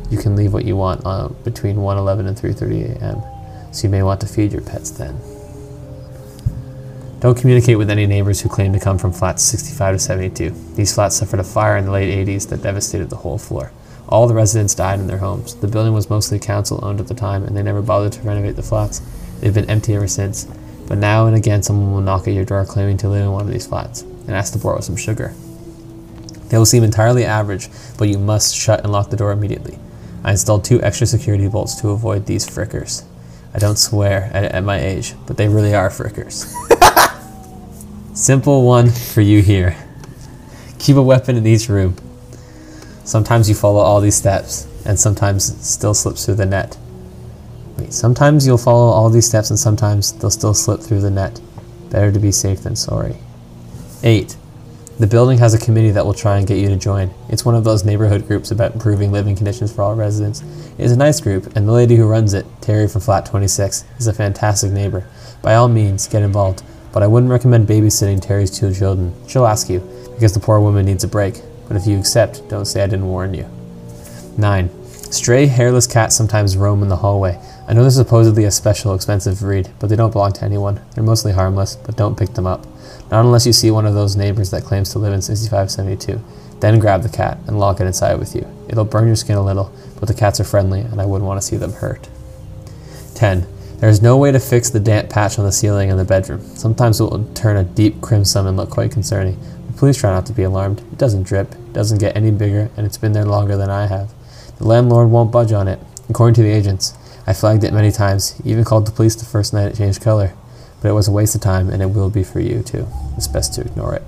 [0.09, 3.21] You can leave what you want uh, between 1:11 and 3:30 a.m.
[3.71, 5.15] So you may want to feed your pets then.
[7.19, 10.51] Don't communicate with any neighbors who claim to come from flats 65 to 72.
[10.75, 13.73] These flats suffered a fire in the late 80s that devastated the whole floor.
[14.07, 15.53] All the residents died in their homes.
[15.55, 18.55] The building was mostly council owned at the time, and they never bothered to renovate
[18.55, 19.01] the flats.
[19.39, 20.45] They've been empty ever since.
[20.87, 23.41] But now and again, someone will knock at your door claiming to live in one
[23.41, 25.33] of these flats and ask to borrow some sugar.
[26.47, 27.67] They will seem entirely average,
[27.97, 29.77] but you must shut and lock the door immediately.
[30.23, 33.03] I installed two extra security bolts to avoid these frickers.
[33.53, 36.55] I don't swear at, at my age, but they really are frickers.
[38.19, 39.77] Simple one for you here.
[40.77, 41.95] Keep a weapon in each room.
[43.05, 46.77] Sometimes you follow all these steps, and sometimes it still slips through the net.
[47.77, 51.39] Wait, sometimes you'll follow all these steps, and sometimes they'll still slip through the net.
[51.91, 53.15] Better to be safe than sorry.
[54.03, 54.35] 8.
[54.99, 57.11] The building has a committee that will try and get you to join.
[57.29, 60.41] It's one of those neighborhood groups about improving living conditions for all residents.
[60.77, 63.85] It is a nice group, and the lady who runs it, Terry from Flat 26,
[63.97, 65.07] is a fantastic neighbor.
[65.41, 69.13] By all means, get involved, but I wouldn't recommend babysitting Terry's two children.
[69.27, 69.79] She'll ask you,
[70.13, 71.41] because the poor woman needs a break.
[71.67, 73.47] But if you accept, don't say I didn't warn you.
[74.37, 74.69] 9.
[75.11, 77.39] Stray, hairless cats sometimes roam in the hallway.
[77.67, 80.81] I know they're supposedly a special, expensive breed, but they don't belong to anyone.
[80.93, 82.65] They're mostly harmless, but don't pick them up.
[83.11, 86.23] Not unless you see one of those neighbors that claims to live in 6572.
[86.59, 88.47] Then grab the cat and lock it inside with you.
[88.67, 91.41] It'll burn your skin a little, but the cats are friendly and I wouldn't want
[91.41, 92.09] to see them hurt.
[93.15, 93.47] 10.
[93.79, 96.41] There is no way to fix the damp patch on the ceiling in the bedroom.
[96.57, 99.39] Sometimes it will turn a deep crimson and look quite concerning.
[99.67, 100.79] But please try not to be alarmed.
[100.79, 103.87] It doesn't drip, it doesn't get any bigger, and it's been there longer than I
[103.87, 104.11] have.
[104.57, 105.79] The landlord won't budge on it.
[106.09, 106.93] According to the agents,
[107.25, 110.33] I flagged it many times, even called the police the first night it changed color.
[110.81, 112.85] But it was a waste of time, and it will be for you too.
[113.15, 114.03] It's best to ignore it.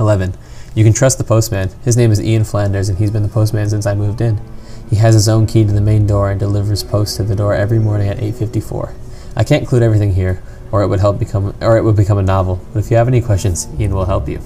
[0.00, 0.34] 11.
[0.74, 1.70] You can trust the postman.
[1.84, 4.40] His name is Ian Flanders, and he's been the postman since I moved in.
[4.88, 7.54] He has his own key to the main door and delivers post to the door
[7.54, 8.92] every morning at 8:54.
[9.34, 12.22] I can't include everything here, or it would help become or it would become a
[12.22, 12.60] novel.
[12.72, 14.40] But if you have any questions, Ian will help you.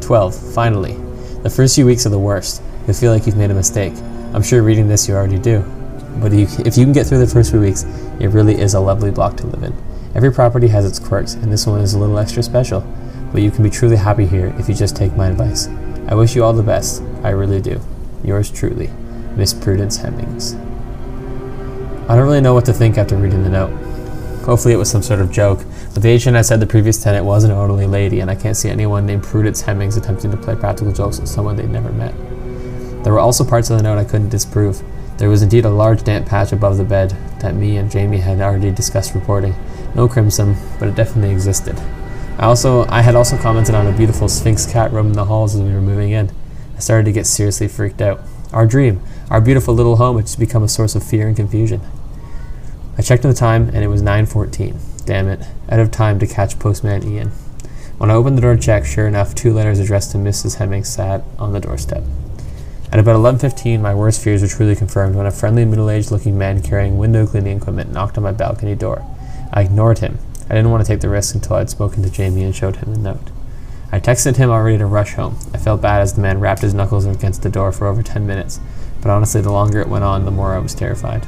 [0.00, 0.34] 12.
[0.34, 0.96] Finally,
[1.42, 2.62] the first few weeks are the worst.
[2.86, 3.94] You'll feel like you've made a mistake.
[4.34, 5.64] I'm sure reading this you already do.
[6.20, 7.84] But if you can get through the first few weeks,
[8.18, 9.74] it really is a lovely block to live in.
[10.14, 12.84] Every property has its quirks, and this one is a little extra special.
[13.32, 15.68] But you can be truly happy here if you just take my advice.
[16.06, 17.02] I wish you all the best.
[17.22, 17.80] I really do.
[18.22, 18.90] Yours truly,
[19.36, 20.54] Miss Prudence Hemmings.
[22.08, 23.72] I don't really know what to think after reading the note.
[24.44, 25.64] Hopefully, it was some sort of joke,
[25.94, 28.56] but the agent had said the previous tenant was an elderly lady, and I can't
[28.56, 32.14] see anyone named Prudence Hemmings attempting to play practical jokes on someone they'd never met.
[33.04, 34.82] There were also parts of the note I couldn't disprove.
[35.18, 37.10] There was indeed a large damp patch above the bed
[37.40, 39.54] that me and Jamie had already discussed reporting.
[39.94, 41.78] No crimson, but it definitely existed.
[42.38, 45.60] I also I had also commented on a beautiful Sphynx cat roaming the halls as
[45.60, 46.30] we were moving in.
[46.76, 48.20] I started to get seriously freaked out.
[48.52, 49.00] Our dream,
[49.32, 51.80] our beautiful little home had just become a source of fear and confusion.
[52.98, 54.78] I checked the time and it was 9:14.
[55.06, 57.32] Damn it, out of time to catch postman Ian.
[57.96, 60.56] When I opened the door to check, sure enough, two letters addressed to Mrs.
[60.56, 62.04] Hemming sat on the doorstep.
[62.92, 66.60] At about 11:15, my worst fears were truly confirmed when a friendly, middle-aged looking man
[66.60, 69.02] carrying window cleaning equipment knocked on my balcony door.
[69.50, 70.18] I ignored him.
[70.50, 72.92] I didn't want to take the risk until I'd spoken to Jamie and showed him
[72.92, 73.30] the note.
[73.90, 75.38] I texted him already to rush home.
[75.54, 78.26] I felt bad as the man rapped his knuckles against the door for over 10
[78.26, 78.60] minutes,
[79.02, 81.26] but honestly, the longer it went on, the more I was terrified.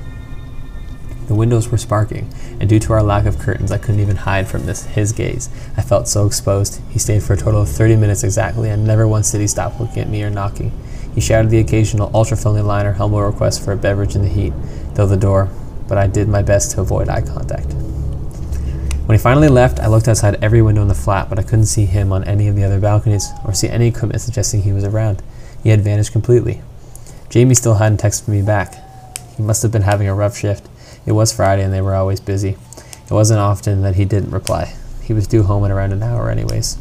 [1.26, 4.46] The windows were sparking, and due to our lack of curtains, I couldn't even hide
[4.46, 5.48] from this his gaze.
[5.76, 6.80] I felt so exposed.
[6.90, 9.80] He stayed for a total of 30 minutes exactly, and never once did he stop
[9.80, 10.70] looking at me or knocking.
[11.14, 14.52] He shouted the occasional ultra-friendly line or humble request for a beverage in the heat,
[14.94, 15.48] though the door,
[15.88, 17.72] but I did my best to avoid eye contact.
[19.06, 21.66] When he finally left, I looked outside every window in the flat, but I couldn't
[21.66, 24.84] see him on any of the other balconies or see any equipment suggesting he was
[24.84, 25.22] around.
[25.62, 26.62] he had vanished completely.
[27.34, 28.76] Jamie still hadn't texted me back.
[29.36, 30.68] He must have been having a rough shift.
[31.04, 32.50] It was Friday and they were always busy.
[32.50, 34.72] It wasn't often that he didn't reply.
[35.02, 36.78] He was due home in around an hour, anyways.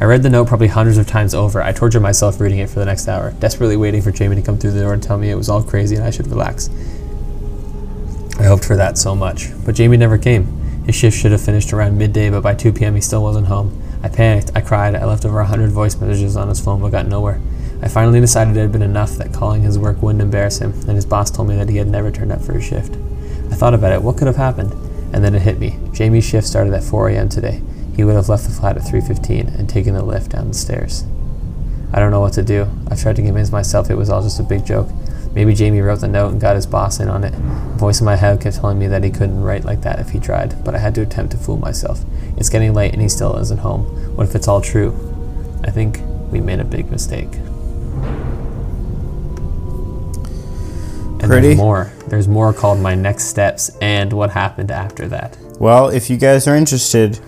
[0.00, 1.60] I read the note probably hundreds of times over.
[1.60, 4.56] I tortured myself reading it for the next hour, desperately waiting for Jamie to come
[4.56, 6.70] through the door and tell me it was all crazy and I should relax.
[8.38, 10.46] I hoped for that so much, but Jamie never came.
[10.86, 12.94] His shift should have finished around midday, but by 2 p.m.
[12.94, 13.78] he still wasn't home.
[14.02, 16.92] I panicked, I cried, I left over a hundred voice messages on his phone but
[16.92, 17.42] got nowhere.
[17.82, 20.90] I finally decided it had been enough that calling his work wouldn't embarrass him, and
[20.90, 22.94] his boss told me that he had never turned up for his shift.
[23.50, 24.72] I thought about it, what could have happened?
[25.12, 25.78] And then it hit me.
[25.92, 27.28] Jamie's shift started at 4 a.m.
[27.28, 27.62] today.
[27.96, 31.04] He would have left the flat at 3.15 and taken the lift down the stairs.
[31.92, 32.68] I don't know what to do.
[32.88, 34.88] I've tried to convince myself it was all just a big joke.
[35.32, 37.32] Maybe Jamie wrote the note and got his boss in on it.
[37.32, 40.10] The voice in my head kept telling me that he couldn't write like that if
[40.10, 42.04] he tried, but I had to attempt to fool myself.
[42.36, 43.84] It's getting late and he still isn't home.
[44.16, 44.92] What if it's all true?
[45.64, 46.00] I think
[46.30, 47.28] we made a big mistake.
[51.20, 51.48] And Pretty.
[51.48, 51.92] there's more.
[52.08, 55.36] There's more called My Next Steps and What Happened After That.
[55.58, 57.20] Well, if you guys are interested,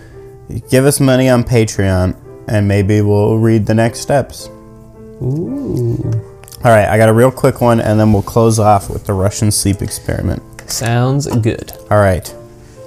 [0.70, 2.16] give us money on Patreon
[2.49, 4.49] and maybe we'll read the next steps.
[5.20, 5.99] Ooh.
[6.64, 9.12] All right, I got a real quick one and then we'll close off with the
[9.12, 10.43] Russian sleep experiment.
[10.70, 11.72] Sounds good.
[11.90, 12.34] All right.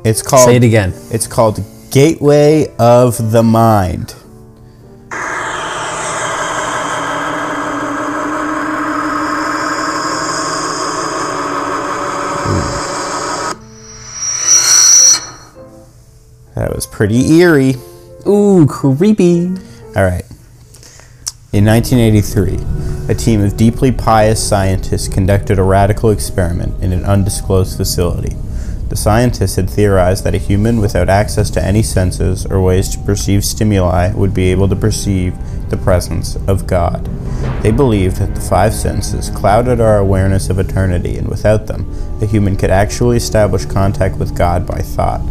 [0.04, 0.94] It's called Say it again.
[1.12, 1.60] It's called
[1.92, 4.14] Gateway of the Mind.
[16.98, 17.76] Pretty eerie.
[18.26, 19.50] Ooh, creepy.
[19.96, 20.26] All right.
[21.54, 22.58] In 1983,
[23.08, 28.36] a team of deeply pious scientists conducted a radical experiment in an undisclosed facility.
[28.90, 33.00] The scientists had theorized that a human without access to any senses or ways to
[33.04, 35.36] perceive stimuli would be able to perceive
[35.70, 37.06] the presence of God.
[37.62, 41.86] They believed that the five senses clouded our awareness of eternity, and without them,
[42.24, 45.22] a human could actually establish contact with God by thought.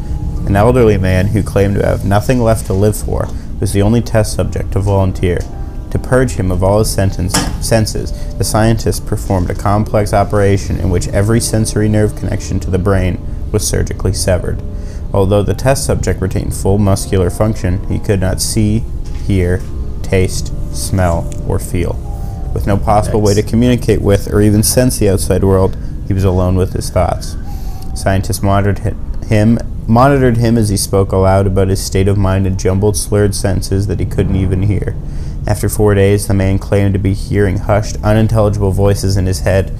[0.47, 3.29] An elderly man who claimed to have nothing left to live for
[3.61, 5.39] was the only test subject to volunteer.
[5.91, 7.35] To purge him of all his sentence,
[7.67, 12.79] senses, the scientists performed a complex operation in which every sensory nerve connection to the
[12.79, 13.19] brain
[13.51, 14.63] was surgically severed.
[15.13, 18.85] Although the test subject retained full muscular function, he could not see,
[19.27, 19.61] hear,
[20.03, 21.95] taste, smell, or feel.
[22.55, 25.77] With no possible way to communicate with or even sense the outside world,
[26.07, 27.37] he was alone with his thoughts.
[27.95, 28.79] Scientists monitored
[29.27, 33.35] him monitored him as he spoke aloud about his state of mind in jumbled, slurred
[33.35, 34.97] sentences that he couldn't even hear.
[35.47, 39.73] After four days, the man claimed to be hearing hushed, unintelligible voices in his head.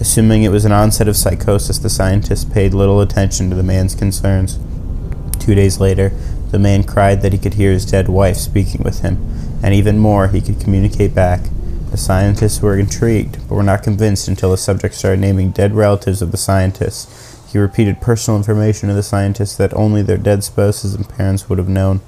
[0.00, 3.96] Assuming it was an onset of psychosis, the scientists paid little attention to the man's
[3.96, 4.60] concerns.
[5.40, 6.10] Two days later,
[6.52, 9.16] the man cried that he could hear his dead wife speaking with him,
[9.60, 11.40] and even more, he could communicate back.
[11.90, 16.22] The scientists were intrigued, but were not convinced until the subject started naming dead relatives
[16.22, 17.27] of the scientists.
[17.50, 21.58] He repeated personal information to the scientists that only their dead spouses and parents would
[21.58, 22.00] have known.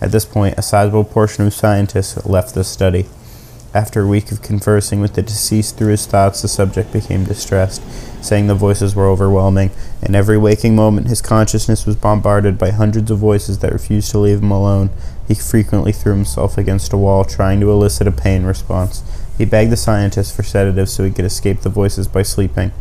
[0.00, 3.06] At this point, a sizable portion of scientists left the study.
[3.74, 7.82] After a week of conversing with the deceased through his thoughts, the subject became distressed,
[8.24, 9.72] saying the voices were overwhelming.
[10.00, 14.18] In every waking moment, his consciousness was bombarded by hundreds of voices that refused to
[14.18, 14.88] leave him alone.
[15.26, 19.02] He frequently threw himself against a wall, trying to elicit a pain response.
[19.36, 22.72] He begged the scientists for sedatives so he could escape the voices by sleeping.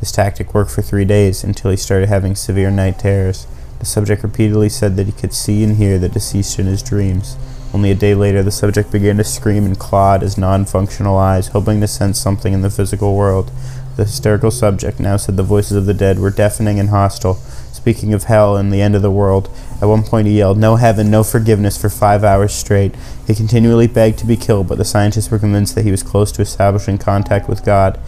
[0.00, 3.46] This tactic worked for three days until he started having severe night terrors.
[3.78, 7.36] The subject repeatedly said that he could see and hear the deceased in his dreams.
[7.74, 11.16] Only a day later, the subject began to scream and claw at his non functional
[11.16, 13.50] eyes, hoping to sense something in the physical world.
[13.96, 17.34] The hysterical subject now said the voices of the dead were deafening and hostile,
[17.72, 19.48] speaking of hell and the end of the world.
[19.80, 22.94] At one point, he yelled, No heaven, no forgiveness, for five hours straight.
[23.26, 26.30] He continually begged to be killed, but the scientists were convinced that he was close
[26.32, 27.98] to establishing contact with God.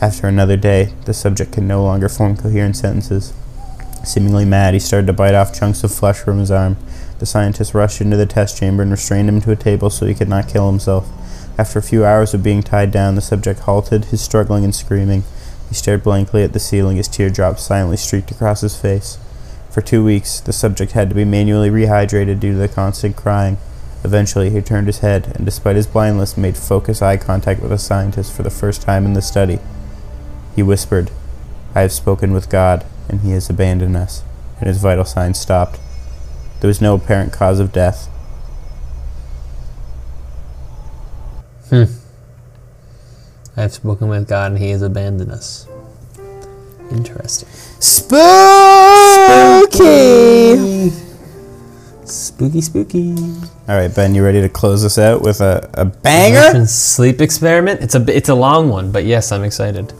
[0.00, 3.32] After another day, the subject could no longer form coherent sentences.
[4.04, 6.76] Seemingly mad, he started to bite off chunks of flesh from his arm.
[7.18, 10.14] The scientist rushed into the test chamber and restrained him to a table so he
[10.14, 11.08] could not kill himself.
[11.58, 15.24] After a few hours of being tied down, the subject halted, his struggling and screaming.
[15.68, 19.18] He stared blankly at the ceiling as teardrops silently streaked across his face.
[19.68, 23.58] For two weeks, the subject had to be manually rehydrated due to the constant crying.
[24.04, 27.78] Eventually, he turned his head and, despite his blindness, made focused eye contact with a
[27.78, 29.58] scientist for the first time in the study.
[30.58, 31.12] He whispered,
[31.72, 32.84] I have spoken with God.
[33.08, 34.24] and he has abandoned us,
[34.58, 35.78] and his vital signs stopped.
[36.58, 38.08] There was no apparent cause of death.
[41.68, 41.84] Hmm.
[43.56, 45.68] I've spoken with God and he has abandoned us.
[46.90, 47.48] Interesting.
[47.78, 48.18] Spooky!
[52.04, 53.14] Spooky, spooky.
[53.68, 56.66] All right, Ben, you ready to close us out with a, a banger?
[56.66, 57.80] Sleep experiment.
[57.80, 59.92] It's a it's a long one, but yes, I'm excited.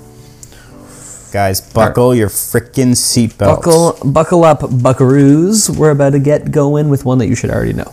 [1.31, 3.39] Guys, buckle your frickin' seatbelts.
[3.39, 5.69] Buckle buckle up, buckaroos.
[5.77, 7.93] We're about to get going with one that you should already know.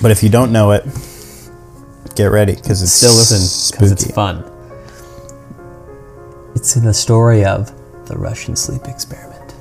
[0.00, 0.84] But if you don't know it,
[2.14, 3.38] get ready because it's Still listen,
[3.70, 4.08] because spooky.
[4.08, 4.44] it's fun.
[6.54, 7.70] It's in the story of
[8.06, 9.54] the Russian sleep experiment.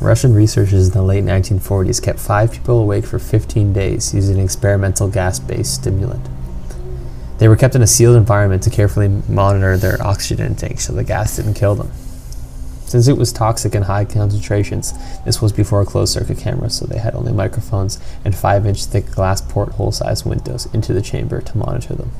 [0.00, 4.44] Russian researchers in the late 1940s kept five people awake for 15 days using an
[4.44, 6.26] experimental gas based stimulant.
[7.42, 11.02] They were kept in a sealed environment to carefully monitor their oxygen intake so the
[11.02, 11.90] gas didn't kill them.
[12.84, 14.92] Since it was toxic in high concentrations,
[15.24, 19.10] this was before closed circuit cameras, so they had only microphones and 5 inch thick
[19.10, 22.12] glass porthole sized windows into the chamber to monitor them.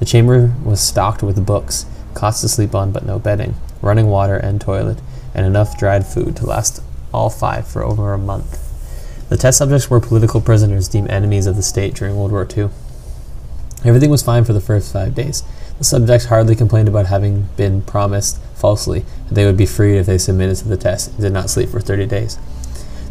[0.00, 4.36] The chamber was stocked with books, cots to sleep on but no bedding, running water
[4.36, 4.98] and toilet,
[5.32, 6.82] and enough dried food to last
[7.14, 8.58] all five for over a month.
[9.28, 12.70] The test subjects were political prisoners deemed enemies of the state during World War II.
[13.86, 15.44] Everything was fine for the first five days.
[15.78, 20.06] The subjects hardly complained about having been promised falsely that they would be freed if
[20.06, 22.36] they submitted to the test and did not sleep for 30 days.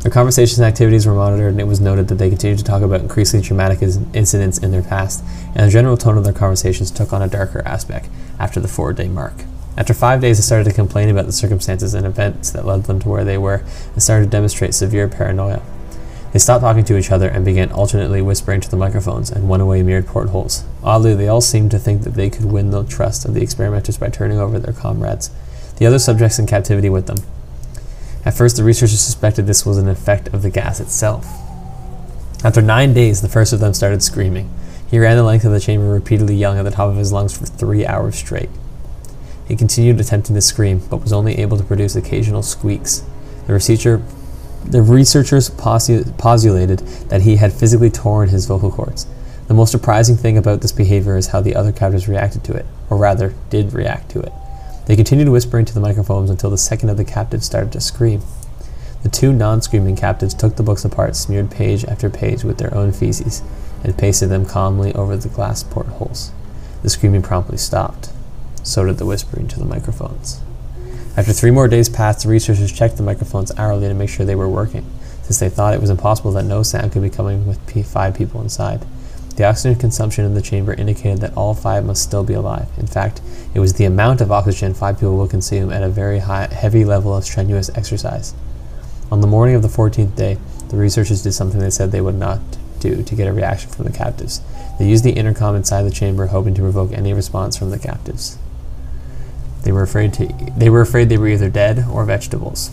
[0.01, 2.81] Their conversations and activities were monitored, and it was noted that they continued to talk
[2.81, 5.23] about increasingly traumatic incidents in their past,
[5.55, 8.91] and the general tone of their conversations took on a darker aspect after the four
[8.91, 9.45] day mark.
[9.77, 12.99] After five days, they started to complain about the circumstances and events that led them
[12.99, 13.63] to where they were
[13.93, 15.61] and started to demonstrate severe paranoia.
[16.35, 19.61] They stopped talking to each other and began alternately whispering to the microphones and one
[19.61, 20.65] away mirrored portholes.
[20.83, 23.97] Oddly, they all seemed to think that they could win the trust of the experimenters
[23.97, 25.31] by turning over their comrades,
[25.77, 27.19] the other subjects in captivity with them.
[28.25, 31.25] At first, the researchers suspected this was an effect of the gas itself.
[32.43, 34.53] After nine days, the first of them started screaming.
[34.91, 37.37] He ran the length of the chamber, repeatedly yelling at the top of his lungs
[37.37, 38.49] for three hours straight.
[39.47, 43.05] He continued attempting to scream, but was only able to produce occasional squeaks.
[43.47, 44.01] The researcher
[44.67, 49.05] the researchers postu- postulated that he had physically torn his vocal cords.
[49.47, 52.65] The most surprising thing about this behavior is how the other captives reacted to it,
[52.89, 54.33] or rather, did react to it.
[54.87, 58.21] They continued whispering to the microphones until the second of the captives started to scream.
[59.03, 62.73] The two non screaming captives took the books apart, smeared page after page with their
[62.73, 63.43] own feces,
[63.83, 66.31] and pasted them calmly over the glass portholes.
[66.81, 68.09] The screaming promptly stopped.
[68.63, 70.41] So did the whispering to the microphones.
[71.17, 74.35] After three more days passed, the researchers checked the microphones hourly to make sure they
[74.35, 74.85] were working,
[75.23, 78.15] since they thought it was impossible that no sound could be coming with P- five
[78.15, 78.85] people inside.
[79.37, 82.67] The oxygen consumption in the chamber indicated that all five must still be alive.
[82.77, 83.21] In fact,
[83.53, 86.83] it was the amount of oxygen five people will consume at a very high, heavy
[86.83, 88.33] level of strenuous exercise.
[89.09, 90.37] On the morning of the 14th day,
[90.67, 92.41] the researchers did something they said they would not
[92.81, 94.41] do to get a reaction from the captives.
[94.79, 98.37] They used the intercom inside the chamber, hoping to provoke any response from the captives.
[99.65, 100.29] They were afraid to.
[100.55, 102.69] They were afraid they were either dead or vegetables.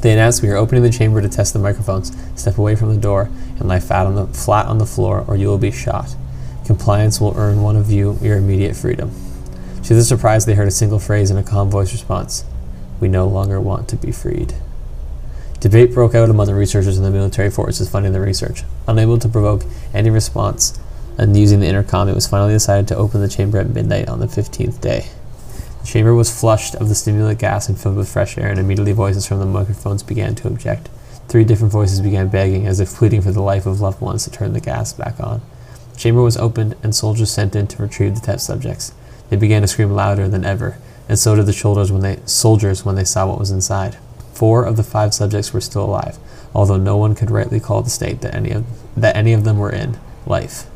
[0.00, 2.10] They announced, "We are opening the chamber to test the microphones.
[2.34, 3.28] Step away from the door
[3.60, 6.16] and lie flat on the flat on the floor, or you will be shot.
[6.64, 9.10] Compliance will earn one of you your immediate freedom."
[9.84, 12.44] To their surprise, they heard a single phrase in a calm voice response:
[12.98, 14.54] "We no longer want to be freed."
[15.60, 18.64] Debate broke out among the researchers and the military forces funding the research.
[18.86, 20.72] Unable to provoke any response,
[21.18, 24.20] and using the intercom, it was finally decided to open the chamber at midnight on
[24.20, 25.06] the 15th day.
[25.88, 29.26] Chamber was flushed of the stimulant gas and filled with fresh air, and immediately voices
[29.26, 30.90] from the microphones began to object.
[31.28, 34.30] Three different voices began begging, as if pleading for the life of loved ones, to
[34.30, 35.40] turn the gas back on.
[35.94, 38.92] The chamber was opened, and soldiers sent in to retrieve the test subjects.
[39.30, 40.76] They began to scream louder than ever,
[41.08, 43.96] and so did the soldiers when they, soldiers when they saw what was inside.
[44.34, 46.18] Four of the five subjects were still alive,
[46.54, 49.56] although no one could rightly call the state that any of, that any of them
[49.56, 50.66] were in life.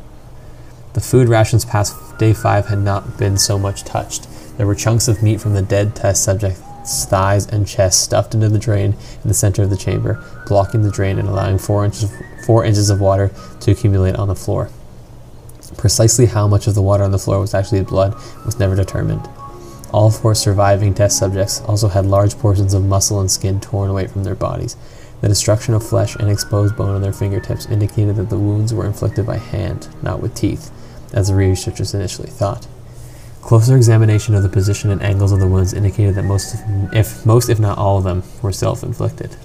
[0.93, 4.27] The food rations past day five had not been so much touched.
[4.57, 8.49] There were chunks of meat from the dead test subject's thighs and chest stuffed into
[8.49, 12.11] the drain in the center of the chamber, blocking the drain and allowing four inches,
[12.45, 13.31] four inches of water
[13.61, 14.69] to accumulate on the floor.
[15.77, 18.13] Precisely how much of the water on the floor was actually blood
[18.45, 19.27] was never determined.
[19.91, 24.07] All four surviving test subjects also had large portions of muscle and skin torn away
[24.07, 24.75] from their bodies.
[25.21, 28.85] The destruction of flesh and exposed bone on their fingertips indicated that the wounds were
[28.85, 30.71] inflicted by hand, not with teeth,
[31.13, 32.67] as the researchers initially thought.
[33.43, 36.55] Closer examination of the position and angles of the wounds indicated that most,
[36.93, 39.35] if most if not all of them, were self-inflicted.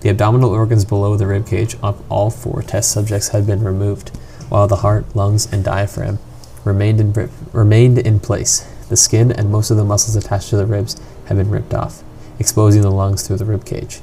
[0.00, 4.08] The abdominal organs below the rib cage of all four test subjects had been removed,
[4.48, 6.18] while the heart, lungs, and diaphragm
[6.64, 8.68] remained in, remained in place.
[8.88, 12.02] The skin and most of the muscles attached to the ribs had been ripped off,
[12.40, 14.00] exposing the lungs through the rib cage.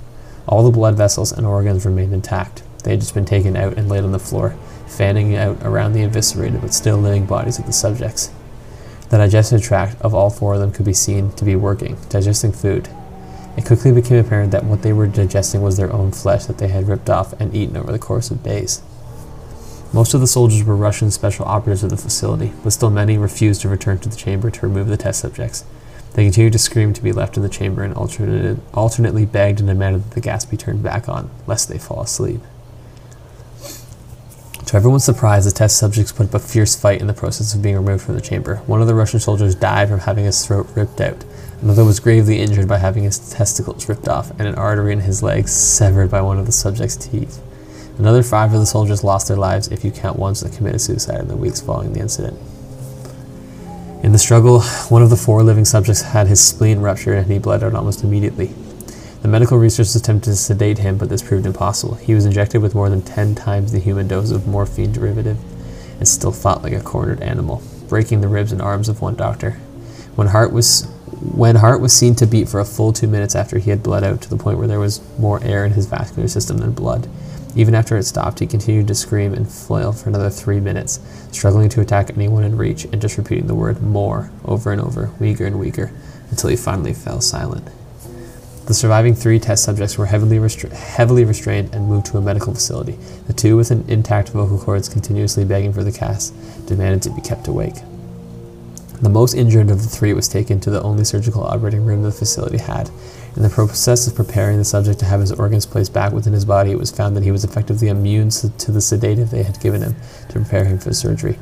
[0.48, 2.64] All the blood vessels and organs remained intact.
[2.86, 4.56] They had just been taken out and laid on the floor,
[4.88, 8.32] fanning out around the eviscerated but still living bodies of the subjects.
[9.12, 12.54] The digestive tract of all four of them could be seen to be working, digesting
[12.54, 12.88] food.
[13.58, 16.70] It quickly became apparent that what they were digesting was their own flesh that they
[16.70, 18.82] had ripped off and eaten over the course of days.
[19.92, 23.60] Most of the soldiers were Russian special operatives of the facility, but still many refused
[23.62, 25.66] to return to the chamber to remove the test subjects.
[26.14, 29.68] They continued to scream to be left in the chamber and alternate, alternately begged and
[29.68, 32.40] demanded that the gas be turned back on, lest they fall asleep.
[34.72, 37.62] To everyone's surprise, the test subjects put up a fierce fight in the process of
[37.62, 38.56] being removed from the chamber.
[38.68, 41.26] One of the Russian soldiers died from having his throat ripped out.
[41.62, 45.22] Another was gravely injured by having his testicles ripped off and an artery in his
[45.22, 47.44] leg severed by one of the subject's teeth.
[47.98, 51.20] Another five of the soldiers lost their lives if you count ones that committed suicide
[51.20, 52.40] in the weeks following the incident.
[54.06, 57.40] In the struggle, one of the four living subjects had his spleen ruptured and he
[57.40, 58.54] bled out almost immediately.
[59.22, 61.94] The medical researchers attempted to sedate him, but this proved impossible.
[61.96, 65.38] He was injected with more than 10 times the human dose of morphine derivative
[66.00, 69.52] and still fought like a cornered animal, breaking the ribs and arms of one doctor.
[70.16, 70.88] When heart was
[71.22, 74.04] when heart was seen to beat for a full two minutes after he had bled
[74.04, 77.08] out to the point where there was more air in his vascular system than blood.
[77.56, 81.00] Even after it stopped, he continued to scream and flail for another three minutes,
[81.32, 85.12] struggling to attack anyone in reach and just repeating the word more over and over,
[85.20, 85.92] weaker and weaker,
[86.32, 87.70] until he finally fell silent.
[88.72, 92.54] The surviving three test subjects were heavily, restra- heavily restrained and moved to a medical
[92.54, 92.94] facility.
[93.28, 96.34] The two with an intact vocal cords continuously begging for the cast
[96.68, 97.76] demanded to be kept awake.
[99.02, 102.14] The most injured of the three was taken to the only surgical operating room the
[102.14, 102.90] facility had.
[103.36, 106.46] In the process of preparing the subject to have his organs placed back within his
[106.46, 109.82] body, it was found that he was effectively immune to the sedative they had given
[109.82, 109.98] him
[110.30, 111.38] to prepare him for surgery.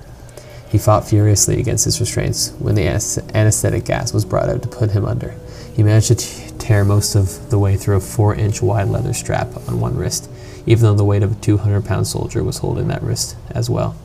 [0.68, 4.92] He fought furiously against his restraints when the anesthetic gas was brought out to put
[4.92, 5.36] him under.
[5.76, 9.48] He managed to tear most of the way through a four inch wide leather strap
[9.68, 10.30] on one wrist,
[10.66, 13.96] even though the weight of a 200 pound soldier was holding that wrist as well.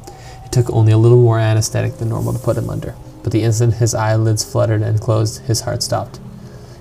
[0.45, 3.43] It took only a little more anesthetic than normal to put him under, but the
[3.43, 6.21] instant his eyelids fluttered and closed, his heart stopped.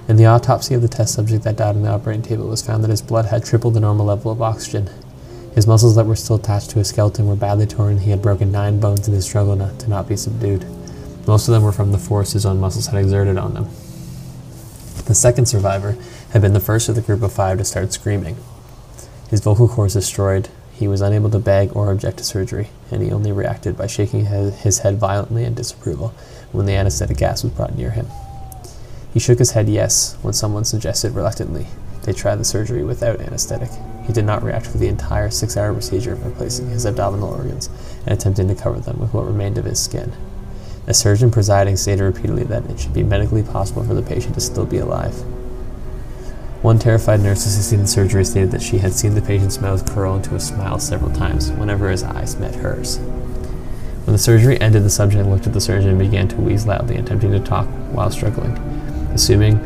[0.08, 2.62] In the autopsy of the test subject that died on the operating table, it was
[2.62, 4.90] found that his blood had tripled the normal level of oxygen.
[5.56, 8.22] His muscles that were still attached to his skeleton were badly torn, and he had
[8.22, 10.66] broken nine bones in his struggle not, to not be subdued.
[11.26, 13.70] Most of them were from the force his own muscles had exerted on them.
[15.06, 15.98] The second survivor
[16.32, 18.38] had been the first of the group of five to start screaming.
[19.30, 23.12] His vocal cords destroyed, he was unable to beg or object to surgery, and he
[23.12, 26.14] only reacted by shaking his head violently in disapproval
[26.52, 28.08] when the anesthetic gas was brought near him.
[29.14, 31.68] He shook his head yes when someone suggested reluctantly
[32.04, 33.70] they try the surgery without anesthetic.
[34.06, 37.70] He did not react for the entire six hour procedure of replacing his abdominal organs
[38.06, 40.12] and attempting to cover them with what remained of his skin.
[40.86, 44.42] A surgeon presiding stated repeatedly that it should be medically possible for the patient to
[44.42, 45.14] still be alive.
[46.62, 50.16] One terrified nurse assisting the surgery stated that she had seen the patient's mouth curl
[50.16, 53.00] into a smile several times whenever his eyes met hers.
[54.06, 56.98] When the surgery ended, the subject looked at the surgeon and began to wheeze loudly,
[56.98, 58.52] attempting to talk while struggling.
[59.14, 59.60] Assuming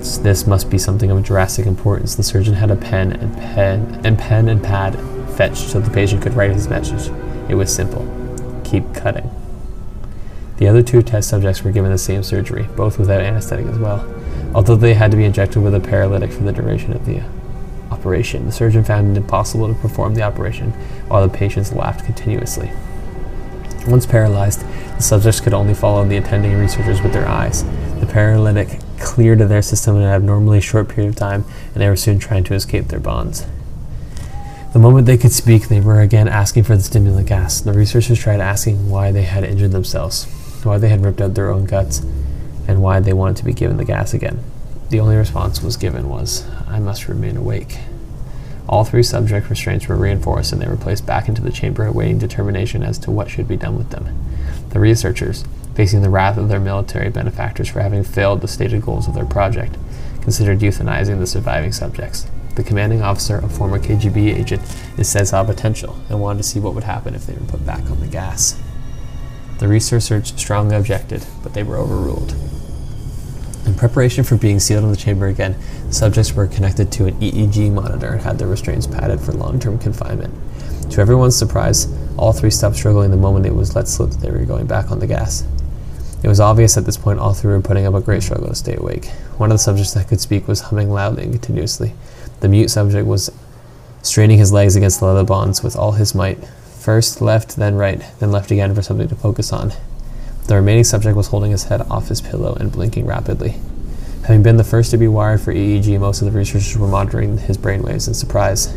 [0.00, 4.18] this must be something of drastic importance, the surgeon had a pen and pen and
[4.18, 4.98] pen and pad
[5.36, 7.10] fetched so the patient could write his message.
[7.50, 8.06] It was simple:
[8.64, 9.30] keep cutting.
[10.56, 14.08] The other two test subjects were given the same surgery, both without anesthetic as well.
[14.54, 17.22] Although they had to be injected with a paralytic for the duration of the
[17.90, 20.70] operation, the surgeon found it impossible to perform the operation
[21.08, 22.70] while the patients laughed continuously.
[23.88, 24.60] Once paralyzed,
[24.96, 27.64] the subjects could only follow the attending researchers with their eyes.
[27.98, 31.96] The paralytic cleared their system in an abnormally short period of time, and they were
[31.96, 33.44] soon trying to escape their bonds.
[34.72, 37.60] The moment they could speak, they were again asking for the stimulant gas.
[37.60, 40.26] The researchers tried asking why they had injured themselves
[40.64, 42.00] why they had ripped out their own guts,
[42.66, 44.42] and why they wanted to be given the gas again.
[44.90, 47.78] The only response was given was, I must remain awake.
[48.68, 52.18] All three subject restraints were reinforced and they were placed back into the chamber awaiting
[52.18, 54.08] determination as to what should be done with them.
[54.70, 55.44] The researchers,
[55.74, 59.26] facing the wrath of their military benefactors for having failed the stated goals of their
[59.26, 59.76] project,
[60.22, 62.26] considered euthanizing the surviving subjects.
[62.54, 64.62] The commanding officer, a former KGB agent,
[64.96, 67.90] is have potential and wanted to see what would happen if they were put back
[67.90, 68.60] on the gas.
[69.64, 72.34] The researchers strongly objected, but they were overruled.
[73.64, 75.56] In preparation for being sealed in the chamber again,
[75.86, 79.58] the subjects were connected to an EEG monitor and had their restraints padded for long
[79.58, 80.34] term confinement.
[80.90, 81.88] To everyone's surprise,
[82.18, 84.90] all three stopped struggling the moment it was let slip that they were going back
[84.90, 85.48] on the gas.
[86.22, 88.54] It was obvious at this point all three were putting up a great struggle to
[88.54, 89.06] stay awake.
[89.38, 91.94] One of the subjects that could speak was humming loudly and continuously.
[92.40, 93.30] The mute subject was
[94.02, 96.38] straining his legs against the leather bonds with all his might,
[96.84, 99.72] First left, then right, then left again for something to focus on.
[100.48, 103.54] The remaining subject was holding his head off his pillow and blinking rapidly.
[104.24, 107.38] Having been the first to be wired for EEG, most of the researchers were monitoring
[107.38, 108.70] his brainwaves in surprise.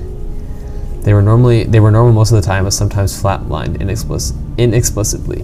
[1.02, 5.42] They were normally they were normal most of the time, but sometimes flatlined inexplic- inexplicably.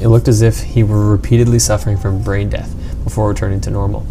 [0.00, 2.72] It looked as if he were repeatedly suffering from brain death
[3.02, 4.06] before returning to normal.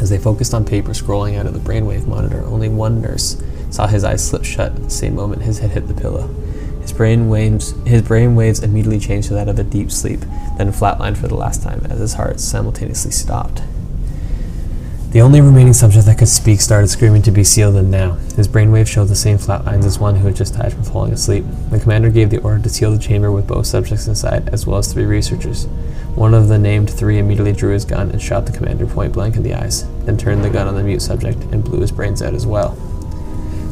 [0.00, 3.88] As they focused on paper scrolling out of the brainwave monitor, only one nurse saw
[3.88, 6.32] his eyes slip shut at the same moment his head hit the pillow.
[6.88, 10.20] His brain waves, his brain waves immediately changed to that of a deep sleep,
[10.56, 13.60] then flatlined for the last time as his heart simultaneously stopped.
[15.10, 18.14] The only remaining subject that could speak started screaming to be sealed in now.
[18.36, 21.12] His brainwave showed the same flat lines as one who had just died from falling
[21.12, 21.44] asleep.
[21.70, 24.78] The commander gave the order to seal the chamber with both subjects inside, as well
[24.78, 25.66] as three researchers.
[26.14, 29.36] One of the named three immediately drew his gun and shot the commander point blank
[29.36, 32.22] in the eyes, then turned the gun on the mute subject and blew his brains
[32.22, 32.78] out as well.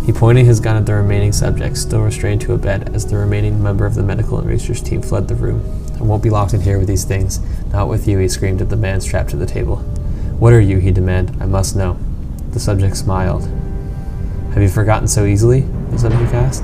[0.06, 3.16] He pointed his gun at the remaining subject, still restrained to a bed, as the
[3.16, 5.60] remaining member of the medical and research team fled the room.
[5.98, 7.40] I won't be locked in here with these things.
[7.72, 9.78] Not with you, he screamed at the man strapped to the table.
[10.38, 10.78] What are you?
[10.78, 11.42] he demanded.
[11.42, 11.98] I must know.
[12.52, 13.48] The subject smiled.
[14.52, 15.62] Have you forgotten so easily?
[15.90, 16.62] The subject asked.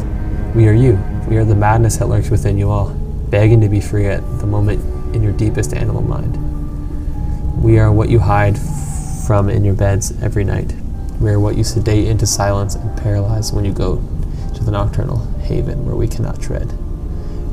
[0.54, 1.02] We are you.
[1.28, 2.90] We are the madness that lurks within you all,
[3.28, 4.84] begging to be free at the moment
[5.16, 6.38] in your deepest animal mind.
[7.60, 8.56] We are what you hide
[9.26, 10.72] from in your beds every night.
[11.22, 14.02] We are what you sedate into silence and paralyze when you go
[14.56, 16.68] to the nocturnal haven where we cannot tread.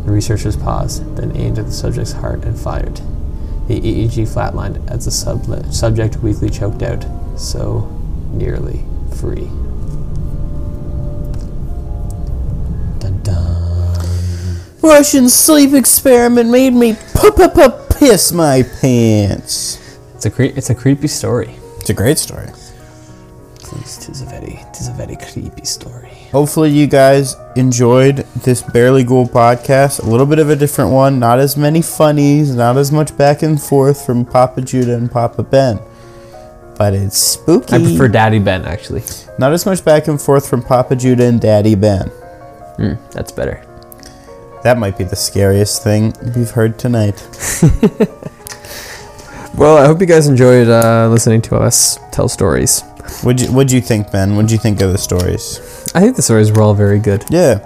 [0.06, 2.96] The researchers paused, then aimed at the subject's heart and fired.
[3.68, 7.06] The EEG flatlined as the sublet, subject weakly choked out,
[7.38, 7.82] so
[8.32, 8.84] nearly
[9.20, 9.46] free.
[12.98, 14.60] Dun dun.
[14.82, 20.00] Russian sleep experiment made me pu- pu- pu- piss my pants.
[20.16, 21.56] It's a cre- it's a creepy story.
[21.80, 22.48] It's a great story.
[23.60, 26.10] Tis a very tis a very creepy story.
[26.32, 30.02] Hopefully, you guys enjoyed this Barely Ghoul podcast.
[30.04, 31.20] A little bit of a different one.
[31.20, 35.44] Not as many funnies, not as much back and forth from Papa Judah and Papa
[35.44, 35.80] Ben.
[36.78, 37.76] But it's spooky.
[37.76, 39.04] I prefer Daddy Ben actually.
[39.38, 42.10] Not as much back and forth from Papa Judah and Daddy Ben.
[42.78, 43.66] Mm, that's better.
[44.64, 47.22] That might be the scariest thing we've heard tonight.
[49.60, 52.82] Well, I hope you guys enjoyed uh, listening to us tell stories.
[53.24, 54.36] What'd you, what'd you think, Ben?
[54.36, 55.60] What do you think of the stories?
[55.96, 57.26] I think the stories were all very good.
[57.30, 57.60] Yeah.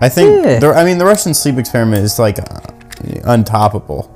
[0.00, 0.58] I think, Yeah.
[0.58, 2.44] the, I mean, the Russian sleep experiment is like uh,
[3.24, 4.08] untoppable.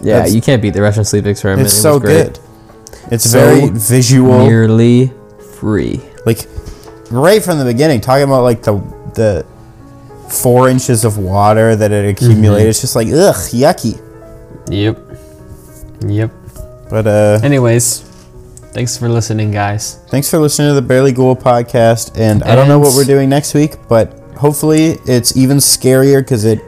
[0.00, 1.66] Yeah, That's- you can't beat the Russian sleep experiment.
[1.66, 2.24] It's It so was great.
[2.24, 2.38] good.
[3.10, 4.46] It's So very visual.
[4.46, 5.12] Nearly
[5.58, 6.00] free.
[6.26, 6.46] like
[7.10, 8.74] right from the beginning talking about like the
[9.14, 9.46] the
[10.28, 12.68] four inches of water that it accumulated Mm-hmm.
[12.70, 13.98] it's just like ugh yucky
[14.68, 14.98] Yep.
[16.06, 16.30] Yep.
[16.90, 18.04] but uh Anyways,
[18.72, 19.96] thanks for listening, guys.
[20.08, 23.28] thanks for listening to the barely ghoul podcast and i don't know what we're doing
[23.28, 26.60] next week but hopefully it's even scarier because it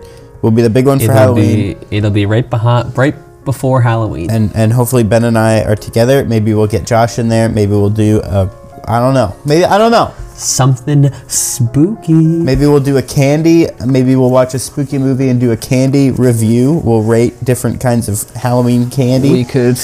[0.43, 3.81] will be the big one for It'll halloween be it'll be right behind right before
[3.81, 4.31] Halloween.
[4.31, 7.73] and and hopefully ben and i are together maybe we'll get josh in there maybe
[7.73, 8.51] we'll do a
[8.87, 12.15] i don't know maybe i don't know Something spooky.
[12.15, 13.67] Maybe we'll do a candy.
[13.85, 16.81] Maybe we'll watch a spooky movie and do a candy review.
[16.83, 19.33] We'll rate different kinds of Halloween candy.
[19.33, 19.77] We could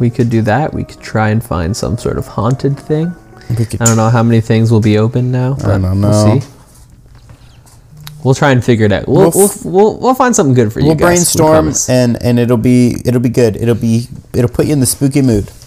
[0.00, 0.72] we could do that.
[0.74, 3.14] We could try and find some sort of haunted thing.
[3.50, 6.46] I don't know how many things will be open now, but don't we'll see.
[8.24, 9.08] We'll try and figure it out.
[9.08, 11.00] We'll We'll we'll, we'll, we'll find something good for you We'll guys.
[11.00, 11.88] we brainstorm promise.
[11.88, 13.56] and and it'll be it'll be good.
[13.56, 15.50] It'll be it'll put you in the spooky mood.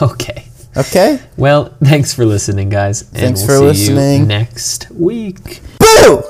[0.00, 0.44] Okay.
[0.76, 1.20] Okay.
[1.36, 3.02] Well, thanks for listening, guys.
[3.02, 4.28] And Thanks we'll for see you listening.
[4.28, 5.60] next week.
[5.80, 6.22] Boo!